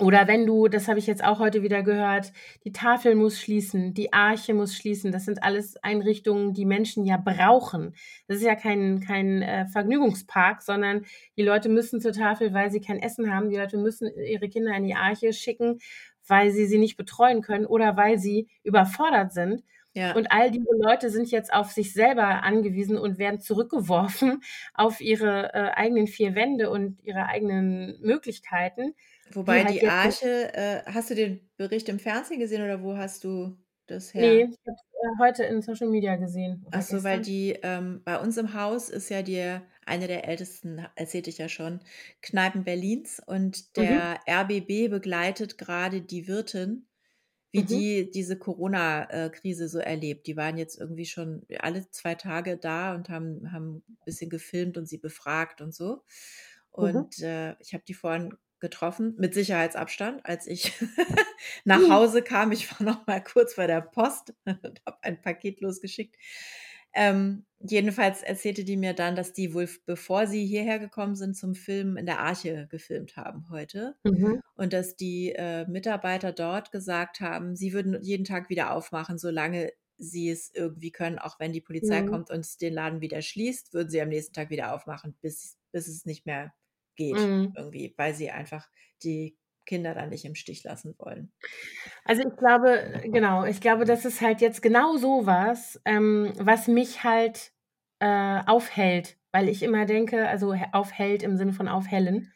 [0.00, 2.32] oder wenn du das habe ich jetzt auch heute wieder gehört,
[2.64, 5.12] die Tafel muss schließen, die Arche muss schließen.
[5.12, 7.94] Das sind alles Einrichtungen, die Menschen ja brauchen.
[8.26, 11.04] Das ist ja kein kein, äh, Vergnügungspark, sondern
[11.36, 13.50] die Leute müssen zur Tafel, weil sie kein Essen haben.
[13.50, 15.78] Die Leute müssen ihre Kinder in die Arche schicken,
[16.26, 19.62] weil sie sie nicht betreuen können oder weil sie überfordert sind.
[19.94, 20.12] Ja.
[20.14, 24.42] Und all diese Leute sind jetzt auf sich selber angewiesen und werden zurückgeworfen
[24.74, 28.94] auf ihre, äh, eigenen 4 Wände und ihre eigenen Möglichkeiten,
[29.26, 32.82] die Wobei halt die so Arche äh, hast du den Bericht im Fernsehen gesehen oder
[32.82, 34.42] wo hast du das her?
[34.50, 38.18] ich habe es, äh, heute in Social Media gesehen Ach so, weil die ähm, bei
[38.18, 41.80] uns im Haus ist ja die eine der ältesten, erzählte ich ja schon,
[42.22, 43.82] Kneipen Berlins und Mhm.
[43.82, 46.86] der RBB begleitet grade die Wirtin,
[47.54, 47.84] wie Mhm.
[47.84, 49.30] die diese Corona äh,
[49.68, 50.26] so erlebt.
[50.28, 54.86] Die waren jetzt irgendwie schon alle 2 Tage da und haben haben bisschen gefilmt und
[54.88, 56.02] sie befragt und so.
[56.78, 57.04] Mhm.
[57.10, 60.72] Und, äh, ich habe die vorhin getroffen, mit Sicherheitsabstand, als ich
[61.64, 61.90] nach Mhm.
[61.90, 62.52] Hause kam.
[62.52, 66.16] Ich war noch mal kurz bei der Post und habe ein Paket losgeschickt.
[66.94, 71.54] Ähm, jedenfalls erzählte die mir dann, dass die wohl, bevor sie hierher gekommen sind zum
[71.54, 74.40] Filmen, in der Arche gefilmt haben heute Mhm.
[74.56, 79.72] und dass die, äh, Mitarbeiter dort gesagt haben, sie würden jeden Tag wieder aufmachen, solange
[79.98, 82.04] sie es irgendwie können, auch wenn die Polizei Mhm.
[82.04, 85.88] kommt und den Laden wieder schließt, würden sie am nächsten Tag wieder aufmachen, bis bis
[85.88, 86.54] es nicht mehr
[86.96, 87.56] geht Mhm.
[87.56, 88.68] irgendwie, weil sie einfach
[89.02, 91.32] die Kinder da nicht im Stich lassen wollen.
[92.04, 96.68] Also, ich glaube genau, ich glaube, das ist halt jetzt genau so was, ähm, was
[96.68, 97.52] mich halt,
[98.00, 102.32] äh, aufhält, weil ich immer denke also, aufhält im Sinne von aufhellen.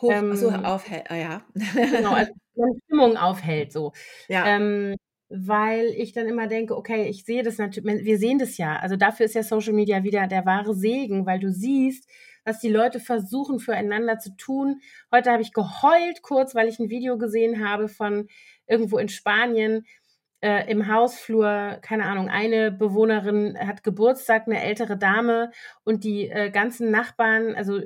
[0.00, 1.42] Hoch ach so, Ähm aufhell ah ja.
[1.90, 3.92] Genau, also, meine Stimmung aufhellt so.
[4.28, 4.56] Ja.
[4.56, 4.96] Ähm,
[5.28, 8.76] weil ich dann immer denke: „Okay, ich sehe das natü“ me wir sehen das ja.
[8.78, 12.08] Also, dafür ist ja Social Media wieder der wahre Segen, weil du siehst,
[12.46, 14.80] was die Leute versuchen, füreinander zu tun.
[15.12, 18.28] Heute habe ich geheult kurz, weil ich 'n Video gesehen habe von
[18.68, 19.86] irgendwo in Spanien,
[20.42, 25.50] äh, im Hausflur, keine Ahnung, eine Bewohnerin hat Geburtstag, 'ne ältere Dame
[25.84, 27.80] und die, äh, ganzen Nachbarn also,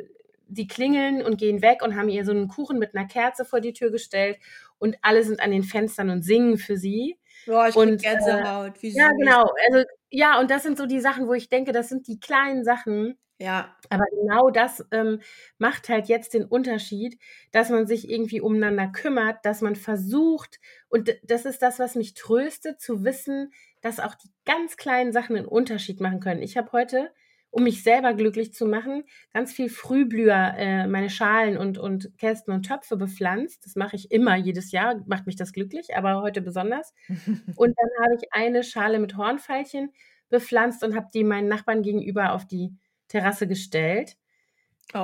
[0.48, 3.60] die klingeln und gehen weg und haben ihr so 'nen Kuchen mit 'ner Kerze vor
[3.60, 4.38] die Tür gestellt
[4.78, 7.18] und alle sind an den Fenstern und singen für sie.
[7.48, 9.44] Oh, ich Und, äh Gänsehaut, wie ja, genau.
[9.70, 12.64] Also ja, und das sind so die Sachen, wo ich denke, das sind die kleinen
[12.64, 13.74] Sachen, Ja.
[13.88, 15.20] aber genau das, ähm,
[15.58, 17.18] macht halt jetzt den Unterschied,
[17.52, 22.12] dass man sich irgendwie umeinander kümmert, dass man versucht und das ist das, was mich
[22.14, 23.50] tröstet, zu wissen,
[23.80, 26.42] dass auch die ganz kleinen Sachen 'nen Unterschied machen können.
[26.42, 27.10] Ich habe heute,
[27.50, 32.52] um mich selber glücklich zu machen, ganz viel Frühblüher, äh, meine Schalen und und Kästen
[32.52, 33.64] und Töpfe bepflanzt.
[33.64, 36.92] Das mache ich immer jedes Jahr, macht mich das glücklich, aber heute besonders.
[37.56, 39.92] Und dann habe ich eine Schale mit Hornfeilchen
[40.28, 42.70] bepflanzt und habe die meinen Nachbarn gegenüber auf die
[43.10, 44.16] Terrasse gestellt.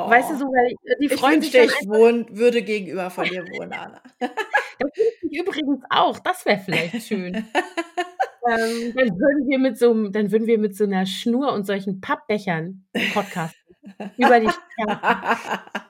[0.07, 0.39] Weißt du, Oh.
[0.39, 3.75] so, weil die Ich sich wünschte, dann ich einfach wohn würde gegenüber von dir wohnen,
[3.75, 4.03] Anna.
[4.79, 4.91] Das
[5.21, 6.19] ich übrigens auch.
[6.21, 7.47] Das wäre vielleicht schön.
[8.49, 12.01] Ähm, dann würden wir mit so dann würden wir mit so 'ner Schnur und solchen
[12.01, 13.61] Pappbechern podcasten
[14.17, 15.01] über die Straße.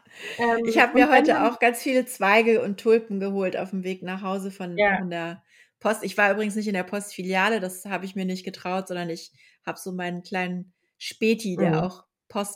[0.64, 4.02] Ich Ähm, habe und mir heute auch ganz viele Zweige und Tulpen geholt aufm Weg
[4.02, 4.96] nach Hause von Ja.
[4.96, 5.42] von der
[5.80, 6.04] Post.
[6.04, 9.32] Ich war übrigens nicht in der Postfiliale, das habe ich mir nicht getraut, sondern ich
[9.66, 11.82] habe so meinen kleinen Späti, der Mhm.
[11.82, 12.04] auch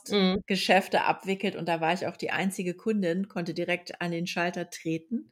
[0.08, 0.42] Mhm.
[0.46, 4.68] Postgeschäfte abwickelt und da war ich auch die einzige Kundin, konnte direkt an den Schalter
[4.70, 5.30] treten.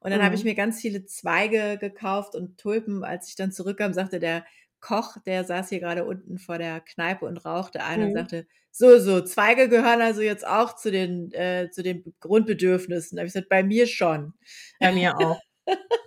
[0.00, 0.44] Und dann habe ich Mhm.
[0.44, 3.04] mir ganz viele Zweige gekauft und Tulpen.
[3.04, 4.44] Als ich dann zurückkam, sagte der
[4.80, 8.12] Koch, der saß hier grade unten vor der Kneipe und rauchte und Mhm.
[8.12, 13.20] sagte: „So, so, Zweige gehören also jetzt auch zu den äh, zu den Grundbedürfnissen.“ Da
[13.22, 14.34] habe ich gesagt: „Bei mir schon.“
[14.80, 15.40] Bei mir auch.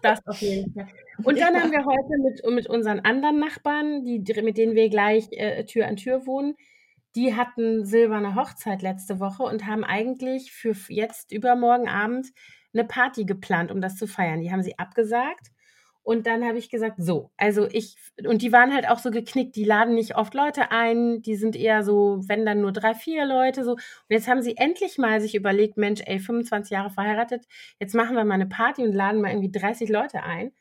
[0.04, 0.88] Das auf jeden Fall.
[1.24, 1.72] Und dann haben Ja.
[1.72, 5.98] wir heute mit mit unseren anderen Nachbarn, die mit denen wir gleich, äh, Tür an
[5.98, 6.56] Tür wohnen
[7.16, 12.30] die hatten silberne Hochzeit letzte Woche und haben eigentlich für jetzt übermorgen Abend
[12.74, 14.42] 'ne Party geplant, um das zu feiern.
[14.42, 15.50] Die haben sie abgesagt
[16.04, 19.12] und dann habe ich gesagt: „So, also ich f“ und die waren halt auch so
[19.12, 22.94] geknickt, die laden nicht oft Leute ein, die sind eher so, wenn dann nur 3,
[22.96, 23.74] 4 Leute so.
[23.74, 27.46] Und jetzt haben sie endlich mal sich überlegt: „Mensch, ey, 25 Jahre verheiratet,
[27.80, 30.52] jetzt machen wir mal 'ne Party und laden mal irgendwie 30 Leute ein.“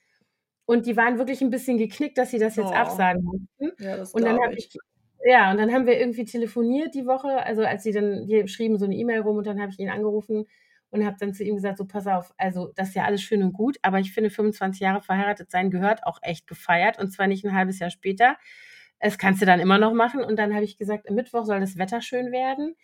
[0.66, 2.76] Und die waren wirklich 'n bisschen geknickt, dass sie das jetzt Oh.
[2.76, 3.72] absagen mussten.
[3.78, 4.58] Ja, das Und dann habe ich.
[4.58, 4.70] ich
[5.26, 8.78] ja, und dann haben wir irgendwie telefoniert die Woche, also als sie dann die schrieben
[8.78, 10.46] so 'ne E-Mail rum und dann habe ich ihn angerufen
[10.90, 13.42] und habe dann zu ihm gesagt: „So, pass auf, also das ist ja alles schön
[13.42, 17.26] und gut, aber ich finde, 25 Jahre verheiratet sein gehört auch echt gefeiert und zwar
[17.28, 18.36] nicht 'n halbes Jahr später.
[19.00, 21.60] Das kannst du dann immer noch machen.“ Und dann habe ich gesagt: „Am Mittwoch soll
[21.60, 22.76] das Wetter schön werden.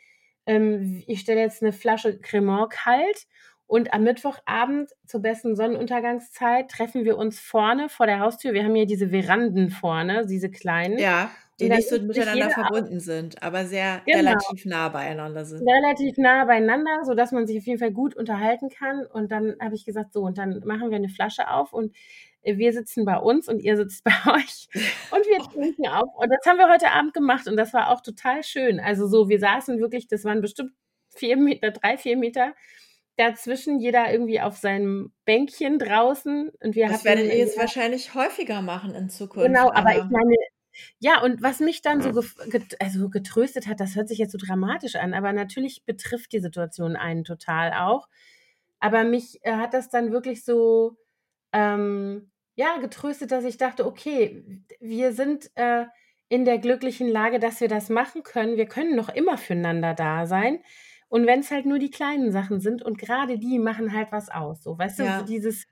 [0.47, 3.27] Ähm, ich stelle jetzt 'ne Flasche Cremant kalt
[3.67, 8.75] und am Mittwochabend zur besten Sonnenuntergangszeit treffen wir uns vorne vor der Haustür.“ Wir haben
[8.77, 10.99] hier diese Veranden vorne, diese kleinen.
[10.99, 14.41] Ja, die nicht so miteinander verbunden sind, aber sehr Genau.
[14.53, 15.71] relativ nah beieinander sind.
[15.71, 19.07] Relativ nah beieinander, sodass man sich auf jeden Fall gut unterhalten kann.
[19.07, 21.97] Und dann habe ich gesagt: „So, und dann machen wir 'ne Flasche auf und,
[22.43, 24.69] äh, wir sitzen bei uns und ihr sitzt bei euch
[25.11, 28.03] und wir trinken auf.“ Und das haben wir heute Abend gemacht und das war auch
[28.03, 28.81] total schön.
[28.81, 30.73] Also so, wir saßen wirklich das waren bestimmt
[31.09, 32.55] 4 Meter 3, 4 Meter
[33.17, 38.63] dazwischen, jeder irgendwie auf seinem Bänkchen draußen und wir Das werdet ihr jetzt wahrscheinlich häufiger
[38.63, 39.09] machen in
[39.41, 40.35] Genau, Zukunft, aber ich aber meine
[40.99, 42.13] ja, und was mich dann so
[42.51, 46.41] get also getröstet hat, das hört sich jetzt so dramatisch an, aber natürlich betrifft die
[46.41, 48.09] Situation einen total auch.
[48.81, 50.99] Aber mich, äh, hat das dann wirklich so,
[51.53, 54.45] ähm, ja, getröstet, dass ich dachte: „Okay,
[54.81, 55.87] wir sind, äh,
[56.29, 58.57] in der glücklichen Lage, dass wir das machen können.
[58.57, 60.61] Wir können noch immer füreinander da sein.
[61.09, 64.63] Und wenn's halt nur die kleinen Sachen sind und grade die machen halt was aus“,
[64.65, 65.25] so, weißt du, so Ja.
[65.25, 65.67] dieses,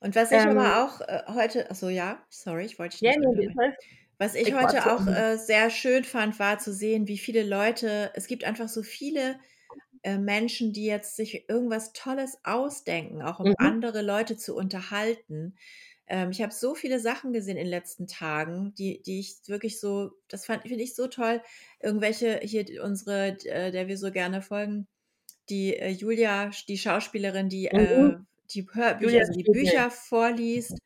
[0.00, 3.02] Und was ich ähm aber auch, äh, heute ach so, ja, sorry, ich wollte dich
[3.02, 3.56] Ja, nicht unterbrechen.
[4.20, 5.14] Was ich ich heute auch, Ende.
[5.16, 9.40] äh, sehr schön fand, war zu sehen, wie viele Leute es gibt einfach so viele,
[10.02, 13.54] äh, Menschen, die jetzt sich irgendwas Tolles ausdenken, auch um Mhm.
[13.58, 15.56] andere Leute zu unterhalten.
[16.06, 20.12] Ähm, ich habe so viele Sachen gesehen in letzten Tagen, die die ich wirklich so
[20.28, 21.42] das fand finde ich so toll.
[21.80, 24.88] Irgendwelche hier unsere äh, der wir so gerne folgen,
[25.48, 28.10] die, äh, Julia, die Schauspielerin, die, Mhm.
[28.10, 28.18] äh,
[28.54, 29.44] die Hörbücher Julia also die.
[29.50, 30.78] Bücher vorliest,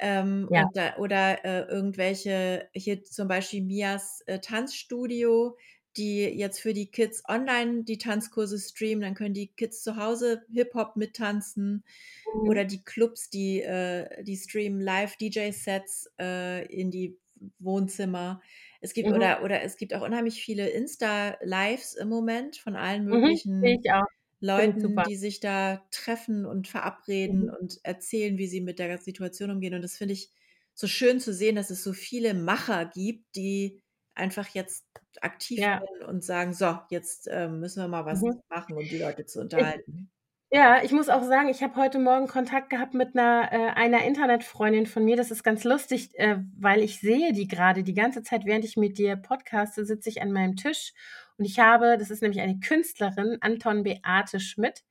[0.00, 0.64] ähm, Ja.
[0.64, 5.56] und da oder, äh, irgendwelche hier zum Beispiel Mias, äh, Tanzstudio,
[5.96, 10.42] die jetzt für die Kids online die Tanzkurse streamen, dann können die Kids zu Hause
[10.52, 11.84] Hip-Hop mittanzen
[12.26, 12.50] Mhm.
[12.50, 17.18] oder die Clubs, die, äh die streamen live DJ-Sets, äh, in die
[17.58, 18.40] Wohnzimmer.
[18.80, 19.12] Es gibt Mhm.
[19.12, 23.90] oder oder es gibt auch unheimlich viele Insta-Lives im Moment von allen Mhm, möglichen ich
[23.92, 24.06] auch.
[24.06, 27.50] Finde ich Leuten, die sich da treffen und verabreden Mhm.
[27.50, 29.74] und erzählen, wie sie mit der Situation umgehen.
[29.74, 30.32] Und das finde ich
[30.74, 33.82] so schön zu sehen, dass es so viele Macher gibt, die
[34.14, 34.86] einfach jetzt
[35.20, 35.90] aktiv Ja.
[35.98, 38.40] werden und sagen: „So, jetzt, ähm, müssen wir mal was Mhm.
[38.48, 40.10] machen, um die Leute zu Ich unterhalten.“
[40.52, 44.04] ja, ich muss auch sagen, ich habe heute Morgen Kontakt gehabt mit 'ner äh, einer
[44.04, 45.16] Internetfreundin von mir.
[45.16, 48.76] Das ist ganz lustig, äh, weil ich sehe die grade die ganze Zeit, während ich
[48.76, 50.94] mit dir podcaste, sitze ich an meinem Tisch
[51.40, 54.84] und ich habe das ist nämlich eine Künstlerin, Anton Beate Schmidt,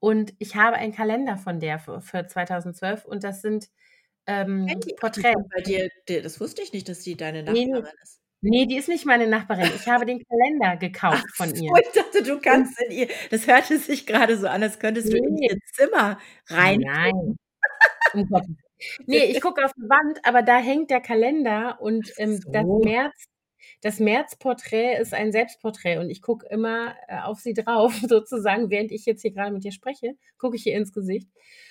[0.00, 3.70] und ich habe einen Kalender von der für für 2012 und das sind,
[4.26, 7.80] ähm, ach, Porträts bei dir das wusste ich nicht, dass die deine Ne, ne.
[7.80, 8.20] Nachbarin ist.
[8.42, 9.70] Ne, die ist nicht meine Nachbarin.
[9.76, 10.78] Ich habe den Kalender
[11.10, 11.72] Ach gekauft von so, ihr.
[11.82, 15.16] ich dachte, du kannst in ihr das hörte sich grade so an, als könntest du
[15.16, 16.84] in ihr Zimmer reingucken.
[16.84, 17.36] Nein,
[18.14, 18.56] um Gottes
[19.06, 22.66] ne, ich gucke auf die Wand, aber da hängt der Kalender Ach und, ähm, das
[22.66, 22.80] so.
[22.82, 23.24] März
[23.82, 28.92] das Märzporträt ist ein Selbstporträt und ich gucke immer, äh, auf sie drauf sozusagen, während
[28.92, 31.28] ich jetzt hier grade mit dir spreche, gucke ich ihr ins Gesicht.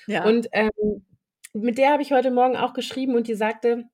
[0.07, 0.25] Ja.
[0.25, 0.71] Und, ähm,
[1.53, 3.85] mit der habe ich heute Morgen auch geschrieben und die sagte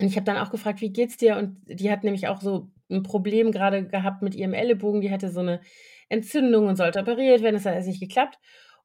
[0.00, 2.70] und ich habe dann auch gefragt: „Wie geht's dir?“ Und die hat nämlich auch so
[2.90, 5.00] 'n Problem grade gehabt mit ihrem Ellenbogen.
[5.00, 5.60] Die hatte so 'ne
[6.08, 8.38] Entzündung und sollte operiert werden, das hat alles nicht geklappt.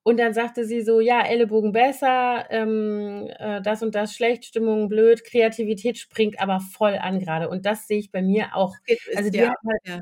[0.06, 4.90] Und dann sagte sie so: „Ja, Ellenbogen besser, ähm, äh, das und das schlecht, Stimmung
[4.90, 8.76] blöd, Kreativität springt aber voll an grade.“ Und das sehe ich bei mir auch.
[9.14, 10.02] Also, die hat halt ja.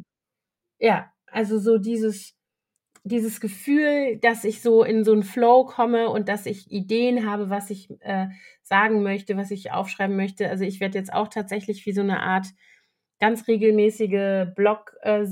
[0.79, 2.35] ja, also, so dieses
[3.05, 7.49] dieses Gefühl, dass ich so in so 'n Flow komme und dass ich Ideen habe,
[7.49, 8.27] was ich, äh,
[8.63, 10.49] sagen möchte, was ich aufschreiben möchte.
[10.49, 12.47] Also, ich werde jetzt auch tatsächlich wie so 'ne Art
[13.21, 15.25] ganz regelmäßige Blog äh,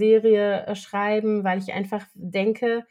[0.67, 2.85] äh, schreiben, weil ich einfach denke,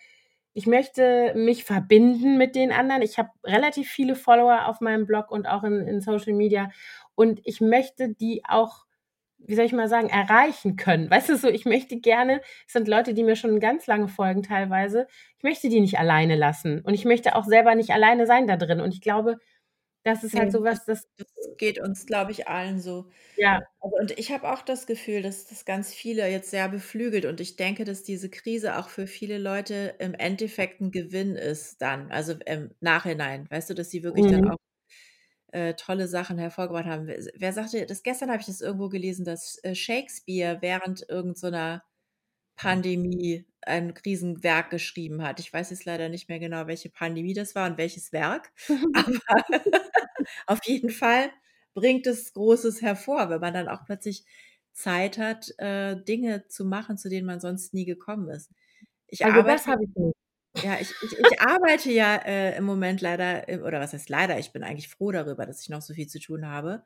[0.57, 3.03] ich möchte mich verbinden mit den anderen.
[3.03, 6.71] Ich habe relativ viele Follower auf meinem Blog und auch in in Social Media
[7.15, 8.87] und ich möchte die auch,
[9.39, 11.11] wie soll ich mal sagen, erreichen können.
[11.11, 14.43] Weißt du so, ich möchte gerne es sind Leute, die mir schon ganz lange folgen
[14.43, 15.07] teilweise.
[15.37, 18.57] Ich möchte die nicht alleine lassen und ich möchte auch selber nicht alleine sein da
[18.57, 18.81] drin.
[18.81, 19.37] Und ich glaube,
[20.07, 23.11] das ist halt Ne, so das was, das das geht uns, glaube ich, allen so.
[23.37, 23.67] Ja.
[23.81, 27.41] Also, und ich habe auch das Gefühl, dass das ganz viele jetzt sehr beflügelt und
[27.41, 32.11] ich denke, dass diese Krise auch für viele Leute im Endeffekt 'n Gewinn ist dann,
[32.13, 33.49] also, im Nachhinein.
[33.51, 34.53] Weißt du, dass sie wirklich dann Mhm.
[34.53, 34.59] auch,
[35.53, 37.07] äh, tolle Sachen hervorgebracht haben.
[37.09, 41.07] Wer s wer sagte das gestern habe ich das irgendwo gelesen, dass, äh, Shakespeare während
[41.11, 41.85] irgend so 'ner
[42.57, 45.41] Pandemie ein Riesenwerk geschrieben hat.
[45.41, 48.53] Ich weiß jetzt leider nicht mehr genau, welche Pandemie das war und welches Werk,
[48.93, 49.45] aber
[50.47, 51.31] auf jeden Fall
[51.75, 54.25] bringt es Großes hervor, wenn man dann auch plötzlich
[54.73, 58.51] Zeit hat, äh, Dinge zu machen, zu denen man sonst nie gekommen ist.
[59.09, 60.17] Ich Also, das arbeite habe ich nicht.
[60.63, 64.53] ja, ich ich ich arbeite ja, äh, im Moment leider oder was heißt leider, ich
[64.53, 66.85] bin eigentlich froh darüber, dass ich noch so viel zu tun habe.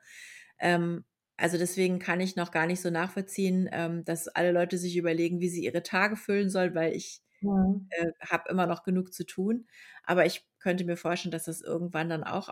[0.58, 1.04] Ähm,
[1.38, 5.40] also, deswegen kann ich noch gar nicht so nachvollziehen, ähm, dass alle Leute sich überlegen,
[5.40, 7.90] wie sie ihre Tage füllen sollen, weil ich, Mhm.
[7.90, 9.68] äh, habe immer noch genug zu tun.
[10.04, 12.50] Aber ich könnte mir vorstellen, dass das irgendwann dann auch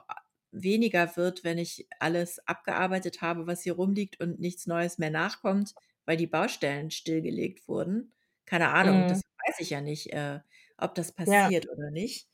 [0.52, 5.74] weniger wird, wenn ich alles abgearbeitet habe, was hier rumliegt und nichts Neues mehr nachkommt,
[6.06, 8.12] weil die Baustellen stillgelegt wurden.
[8.46, 9.06] Keine Ahnung, Mhm.
[9.06, 10.40] das weiß ich ja nicht, äh,
[10.78, 11.50] ob das Ja.
[11.50, 12.24] passiert oder nicht.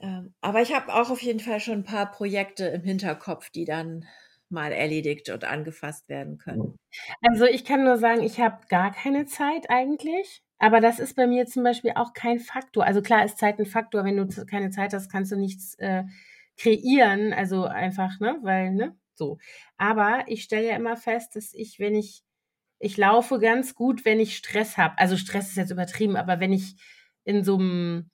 [0.00, 3.64] Ähm, aber ich habe auch auf jeden Fall schon 'n paar Projekte im Hinterkopf, die
[3.64, 4.06] dann
[4.48, 6.76] mal erledigt und angefasst werden können.
[7.22, 11.26] Also, ich kann nur sagen, ich habe gar keine Zeit eigentlich, aber das ist bei
[11.26, 12.84] mir zum Beispiel auch kein Faktor.
[12.84, 15.74] Also, klar ist Zeit 'n Faktor, wenn du z keine Zeit hast, kannst du nichts,
[15.78, 16.04] äh,
[16.58, 19.38] kreieren, also, einfach, ne, weil, ne, so.
[19.78, 22.22] Aber ich stelle ja immer fest, dass ich, wenn ich
[22.80, 24.98] ich laufe ganz gut, wenn ich Stress habe.
[24.98, 26.76] Also, Stress ist jetzt übertrieben, aber wenn ich
[27.24, 28.10] in so 'm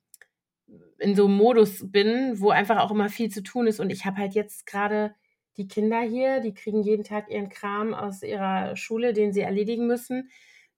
[0.99, 4.05] in so 'm Modus bin, wo einfach auch immer viel zu tun ist und ich
[4.05, 5.15] habe halt jetzt grade
[5.57, 9.87] die Kinder hier, die kriegen jeden Tag ihren Kram aus ihrer Schule, den sie erledigen
[9.87, 10.29] müssen.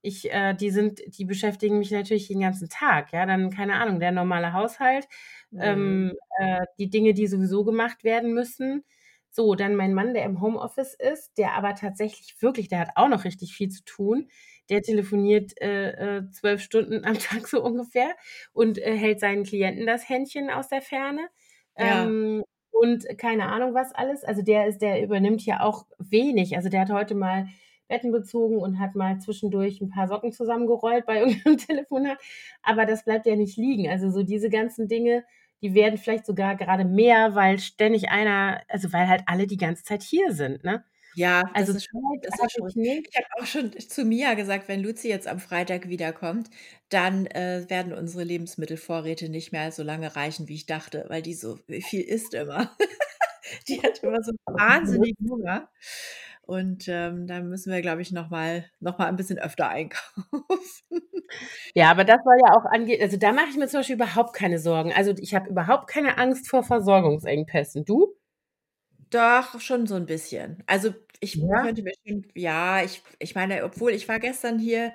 [0.04, 4.00] Ich äh, die sind die beschäftigen mich natürlich den ganzen Tag, ja, dann, keine Ahnung,
[4.00, 5.08] der normale Haushalt,
[5.52, 6.02] Mhm.
[6.02, 8.84] ähm, äh, die Dinge, die sowieso gemacht werden müssen.
[9.30, 13.08] So, dann mein Mann, der im Homeoffice ist, der aber tatsächlich wirklich der hat auch
[13.08, 14.28] noch richtig viel zu tun.
[14.70, 18.14] Der telefoniert, äh, äh, 12 Stunden am Tag so ungefähr
[18.52, 21.28] und, äh, hält seinen Klienten das Händchen aus der Ferne,
[21.78, 22.14] Ja.
[22.14, 24.24] ähm, und keine Ahnung was alles.
[24.24, 26.56] Also, der ist der übernimmt hier auch wenig.
[26.56, 27.46] Also, der hat heute mal
[27.88, 32.18] Betten bezogen und hat mal zwischendurch 'n paar Socken zusammengerollt bei irgend 'nem Telefonat,
[32.62, 33.88] aber das bleibt ja nicht liegen.
[33.88, 35.24] Also, so diese ganzen Dinge,
[35.62, 39.84] die werden vielleicht sogar grade mehr, weil ständig einer also, weil halt alle die ganze
[39.84, 40.84] Zeit hier sind, ne?
[41.16, 42.72] Ja, Also, das ist schon das ist schon
[43.10, 46.50] ich habe auch schon zu Mia gesagt, wenn Luzi jetzt am Freitag wiederkommt,
[46.88, 51.34] dann, äh, werden unsere Lebensmittelvorräte nicht mehr so lange reichen, wie ich dachte, weil die
[51.34, 52.74] so viel isst immer.
[53.68, 55.70] Die hat immer so wahnsinnigen Hunger
[56.46, 60.24] und, ähm, da müssen wir, glaube ich, noch mal noch mal ein bisschen öfter einkaufen.
[61.76, 64.32] Ja, aber das soll ja auch ange also, da mache ich mir zum Beispiel überhaupt
[64.32, 64.92] keine Sorgen.
[64.92, 67.84] Also, ich habe überhaupt keine Angst vor Versorgungsengpässen.
[67.84, 68.14] Du?
[69.10, 70.62] Doch, schon so 'n bisschen.
[70.66, 71.60] Also, ich Ja?
[71.60, 74.92] könnte mir schon ja, ich ich meine, obwohl ich war gestern hier,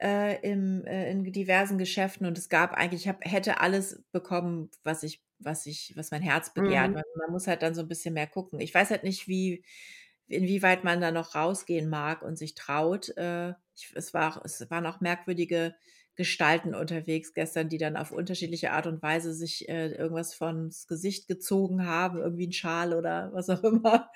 [0.00, 4.70] äh, im äh, in diversen Geschäften und es gab eigentlich ich habe hätte alles bekommen,
[4.84, 6.92] was ich was ich was mein Herz begehrt.
[6.92, 6.94] Mhm.
[6.94, 8.60] Man man muss halt dann so 'n bisschen mehr gucken.
[8.60, 9.64] Ich weiß halt nicht, wie
[10.28, 13.10] inwieweit man da noch rausgehen mag und sich traut.
[13.16, 15.74] Äh, ich es war auch es waren auch merkwürdige
[16.16, 21.28] Gestalten unterwegs gestern, die dann auf unterschiedliche Art und Weise sich, äh, irgendwas vors Gesicht
[21.28, 24.10] gezogen haben, irgendwie 'n Schal oder was auch immer.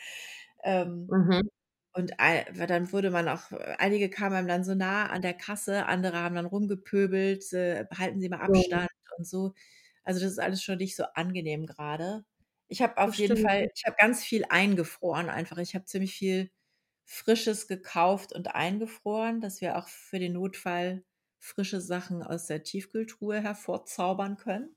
[0.65, 1.51] Ähm, Mhm.
[1.95, 5.35] und ei weil dann wurde man auch einige kamen einem dann so nah an der
[5.35, 8.81] Kasse, andere haben dann rumgepöbelt, äh: „Halten Sie mal Mhm.
[8.81, 9.55] Abstand“ und so.
[10.05, 12.25] Also, das ist alles schon nicht so angenehm grade.
[12.73, 13.37] Ich habe auf jeden.
[13.37, 15.59] Fall ich habe ganz viel eingefroren einfach.
[15.59, 16.51] Ich habe ziemlich viel
[17.05, 21.05] Frisches gekauft und eingefroren, dass wir auch für den Notfall
[21.41, 24.77] frische Sachen aus der Tiefkühltruhe hervorzaubern können.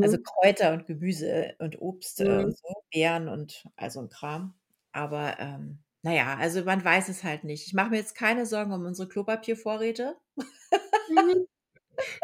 [0.00, 0.22] Also, Mhm.
[0.22, 2.44] Kräuter und Gemüse und Obst, äh, Mhm.
[2.44, 4.54] und so, Beeren und all so 'n Kram.
[4.92, 7.66] Aber, ähm, na ja, also, man weiß es halt nicht.
[7.66, 10.16] Ich mache mir jetzt keine Sorgen um unsere Klopapiervorräte.
[11.08, 11.48] Mhm.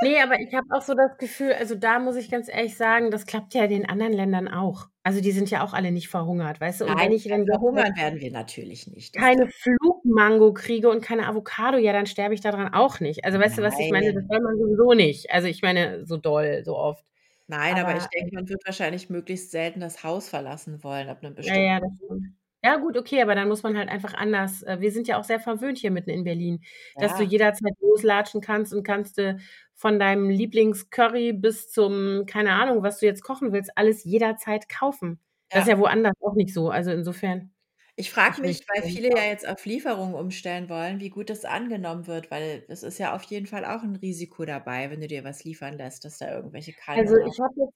[0.01, 3.11] Ne, aber ich habe auch so das Gefühl also, da muss ich ganz ehrlich sagen,
[3.11, 4.89] das klappt ja in den anderen Ländern auch.
[5.03, 6.87] Also, die sind ja auch alle nicht verhungert, weißt du?
[6.87, 9.15] Und wenn Nein, ich dann verhungern werden wir natürlich nicht.
[9.17, 13.25] Keine Flugmango kriege und keine Avocado, ja, dann sterbe ich da dran auch nicht.
[13.25, 14.13] Also, weißt du, was ich meine?
[14.13, 14.29] Das Nein.
[14.29, 15.31] soll man sowieso nicht.
[15.31, 17.05] Also, ich meine, so doll, so oft.
[17.47, 21.09] Nein, aber ich Aber, denke, ähm man wird wahrscheinlich möglichst selten das Haus verlassen wollen
[21.09, 22.35] ab 'nem Ja, ja, bestimmten das stimmt.
[22.65, 25.25] Ja gut, okay, aber dann muss man halt einfach anders äh, wir sind ja auch
[25.25, 26.65] sehr verwöhnt hier mitten in Berlin,
[26.99, 27.25] dass du Ja.
[27.25, 29.37] jederzeit loslatschen kannst und kannst du
[29.85, 35.21] von deinem Lieblingscurry bis zum keine Ahnung, was du jetzt kochen willst, alles jederzeit kaufen.
[35.53, 35.71] Das ist Ja.
[35.71, 36.71] ja woanders auch nicht so.
[36.71, 37.53] Also, insofern
[37.99, 42.09] Ich frage mich, weil viele ja jetzt auf Lieferung umstellen wollen, wie gut das angenommen
[42.09, 45.23] wird, weil es ist ja auf jeden Fall auch 'n Risiko dabei, wenn du dir
[45.23, 47.75] was liefern lässt, dass da irgendwelche Keime Also, ich habe jetzt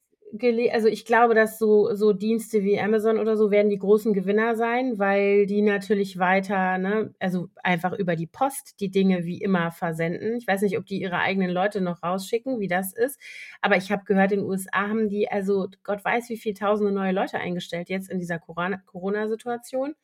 [0.72, 4.57] also, ich glaube, dass so so Dienste wie Amazon oder so werden die großen Gewinner
[4.57, 9.70] sein, weil die natürlich weiter, ne also, einfach über die Post die Dinge wie immer
[9.72, 10.37] versenden.
[10.37, 13.18] Ich weiß nicht, ob die ihre eigenen Leute noch rausschicken, wie das ist,
[13.62, 17.12] aber ich habe gehört, in USA haben die also Gott weiß, wie viel Tausende neue
[17.12, 19.95] Leute eingestellt jetzt in dieser Corona-Situation.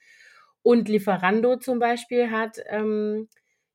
[0.63, 3.29] Und Lieferando zum Beispiel hat, ähm,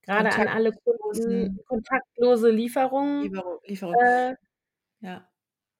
[0.04, 3.96] grade an alle Kunden kontaktlose Lieferungen, Lieferung Lieferung.
[4.02, 4.36] äh
[5.02, 5.29] Ja.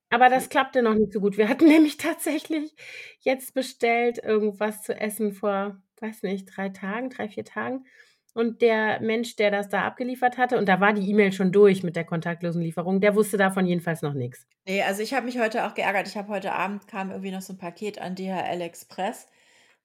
[0.10, 1.38] Aber das klappte noch nicht so gut.
[1.38, 2.76] Wir hatten nämlich tatsächlich
[3.22, 7.86] jetzt bestellt irgendwas zu essen vor, weiß nicht, 3 Tagen, 3, 4 Tagen.
[8.34, 11.84] Und der Mensch, der das da abgeliefert hatte und da war die E-Mail schon durch
[11.84, 14.46] mit der kontaktlosen Lieferung, der wusste davon jedenfalls noch nix.
[14.68, 16.08] Ne, also, ich habe mich heute auch geärgert.
[16.08, 19.28] Ich habe heute Abend kam irgendwie noch so 'n Paket an DHL Express.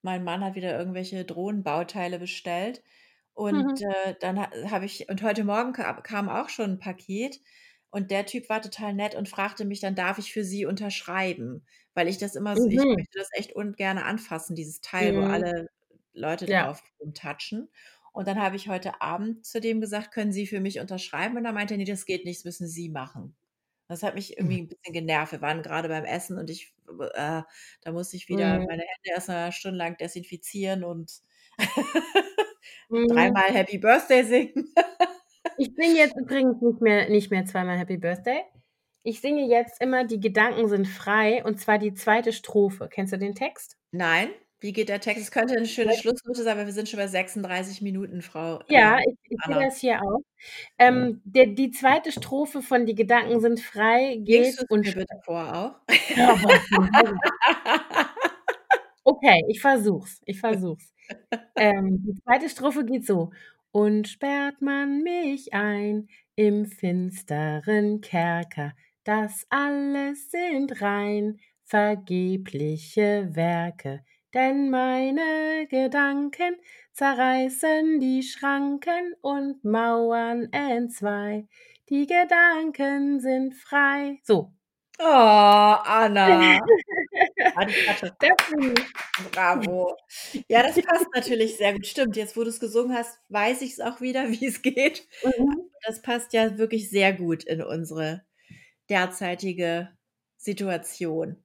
[0.03, 2.83] Mein Mann hat wieder irgendwelche Drohnenbauteile bestellt
[3.33, 3.85] und, Mhm.
[4.05, 7.41] äh, dann ha habe ich und heute Morgen ka kam auch schon 'n Paket
[7.95, 11.65] und der Typ war total nett und fragte mich dann: „Darf ich für Sie unterschreiben?“
[11.95, 12.97] Weil ich das immer so ich Mhm.
[12.97, 15.33] möchte das echt ungerne anfassen, dieses Teil, wo Mhm.
[15.33, 15.69] alle
[16.15, 16.65] Leute Ja.
[16.65, 17.71] drauf rumtatschen.
[18.13, 21.45] Und dann habe ich heute Abend zu dem gesagt: „Können Sie für mich unterschreiben?“ Und
[21.45, 23.37] dann meinte er: „Ne, das geht nicht, das müssen Sie machen.“
[23.89, 24.63] Das hat mich irgendwie Mhm.
[24.63, 25.33] 'n bisschen genervt.
[25.33, 26.75] Wir waren grade beim Essen und ich
[27.15, 27.43] äh,
[27.83, 28.67] da musste ich wieder Mhm.
[28.69, 31.21] meine Hände erst mal stundenlang desinfizieren und
[32.91, 33.35] Mhm.
[33.47, 34.75] dreimal Happy Birthday singen.
[35.59, 38.43] Ich singe jetzt übrigens nicht mehr nicht mehr zweimal Happy Birthday.
[39.05, 42.33] Ich singe jetzt immer „Die Gedanken sind frei“, und zwar die 2.
[42.33, 42.89] Strophe.
[42.91, 43.77] Kennst du den Text?
[43.97, 44.31] Nein,
[44.61, 45.23] wie geht der Text?
[45.23, 48.73] Es könnte 'ne schöne Schlussnote sein, aber wir sind schon bei 36 Minuten, Frau, Ja,
[48.73, 50.21] ähm, ich ich sehe das hier auch.
[50.79, 52.13] Ähm, der die 2.
[52.13, 55.75] Strophe von „Die Gedanken sind frei“ Singst geht und mir bitte vor auch?
[59.07, 60.93] Okay, ich versuche es, ich versuche es.
[61.57, 62.49] Ähm, die 2.
[62.51, 63.33] Strophe geht so:
[63.75, 66.07] „Und sperrt man mich ein
[66.37, 68.73] im finsteren Kerker,
[69.03, 76.55] das alles sind rein vergebliche Werke, denn meine Gedanken
[76.93, 81.49] zerreißen die Schranken und Mauern entzwei.
[81.89, 84.53] Die Gedanken sind frei.“ So.
[85.01, 85.05] Oh,
[85.85, 86.59] Anna.
[87.69, 89.31] Ich.
[89.33, 89.97] Bravo.
[90.49, 91.87] Ja, das passt natürlich sehr gut.
[91.87, 95.07] Stimmt, jetzt, wo du's gesungen hast, weiß ich's auch wieder, wie's geht.
[95.25, 95.71] Mhm.
[95.87, 98.23] Das passt ja wirklich sehr gut in unsere
[98.91, 99.91] derzeitige
[100.39, 101.44] Situation.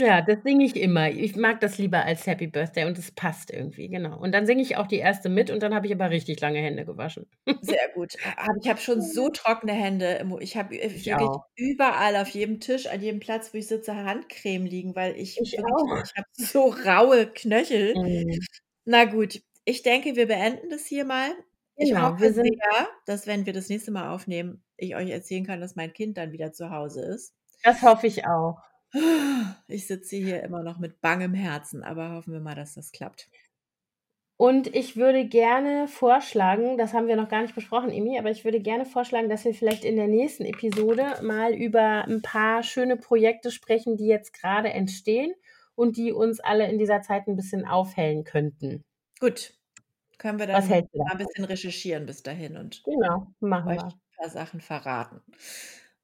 [0.00, 1.08] Ja, das singe ich immer.
[1.10, 4.16] Ich mag das lieber als Happy Birthday und es passt irgendwie, genau.
[4.18, 5.28] Und dann singe ich auch die 1.
[5.28, 7.26] mit und dann habe ich aber richtig lange Hände gewaschen.
[7.62, 8.14] Sehr gut.
[8.24, 11.44] Ha habe ich habe schon so trockene Hände ich habe, äh, Ich wirklich auch.
[11.56, 15.52] überall auf jedem Tisch, an jedem Platz, wo ich sitze, Handcreme liegen, weil ich Ich
[15.52, 17.94] wirklich ich habe so raue Knöchel.
[17.96, 18.38] Mhm.
[18.84, 21.30] Na gut, ich denke, wir beenden das hier mal.
[21.76, 25.10] Ich Genau, wir hoffe sind sehr, dass, wenn wir das nächste Mal aufnehmen, ich euch
[25.10, 27.32] erzählen kann, dass mein Kind dann wieder zu Hause ist.
[27.62, 28.58] Das hoffe ich auch.
[29.68, 33.28] Ich sitze hier immer noch mit bangem Herzen, aber hoffen wir mal, dass das klappt.
[34.40, 38.44] Und ich würde gerne vorschlagen, das haben wir noch gar nicht besprochen, Emmi, aber ich
[38.44, 42.96] würde gerne vorschlagen, dass wir vielleicht in der nächsten Episode mal über 'n paar schöne
[42.96, 45.34] Projekte sprechen, die jetzt grade entstehen
[45.74, 48.84] und die uns alle in dieser Zeit 'n bisschen aufhellen könnten.
[49.20, 49.54] Gut,
[50.18, 50.68] können wir dann
[51.04, 51.18] mal 'n davon?
[51.18, 54.00] bisschen recherchieren bis dahin und Genau, machen euch wir.
[54.16, 55.22] paar Sachen verraten.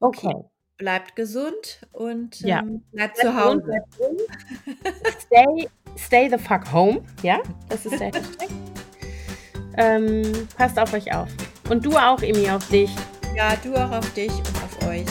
[0.03, 0.45] Okay, Okay.
[0.77, 3.63] Bleibt gesund und, Ja, ähm, bleibt bleibt zu Hause.
[3.63, 4.21] bleibt gesund.
[5.21, 7.39] Stay stay the fuck home, ja?
[7.69, 8.49] Das ist der Hashtag.
[9.77, 11.29] Ähm, passt auf euch auf.
[11.69, 12.91] Und du auch, Emmi, auf dich.
[13.37, 15.05] Ja, du auch auf dich und auf euch.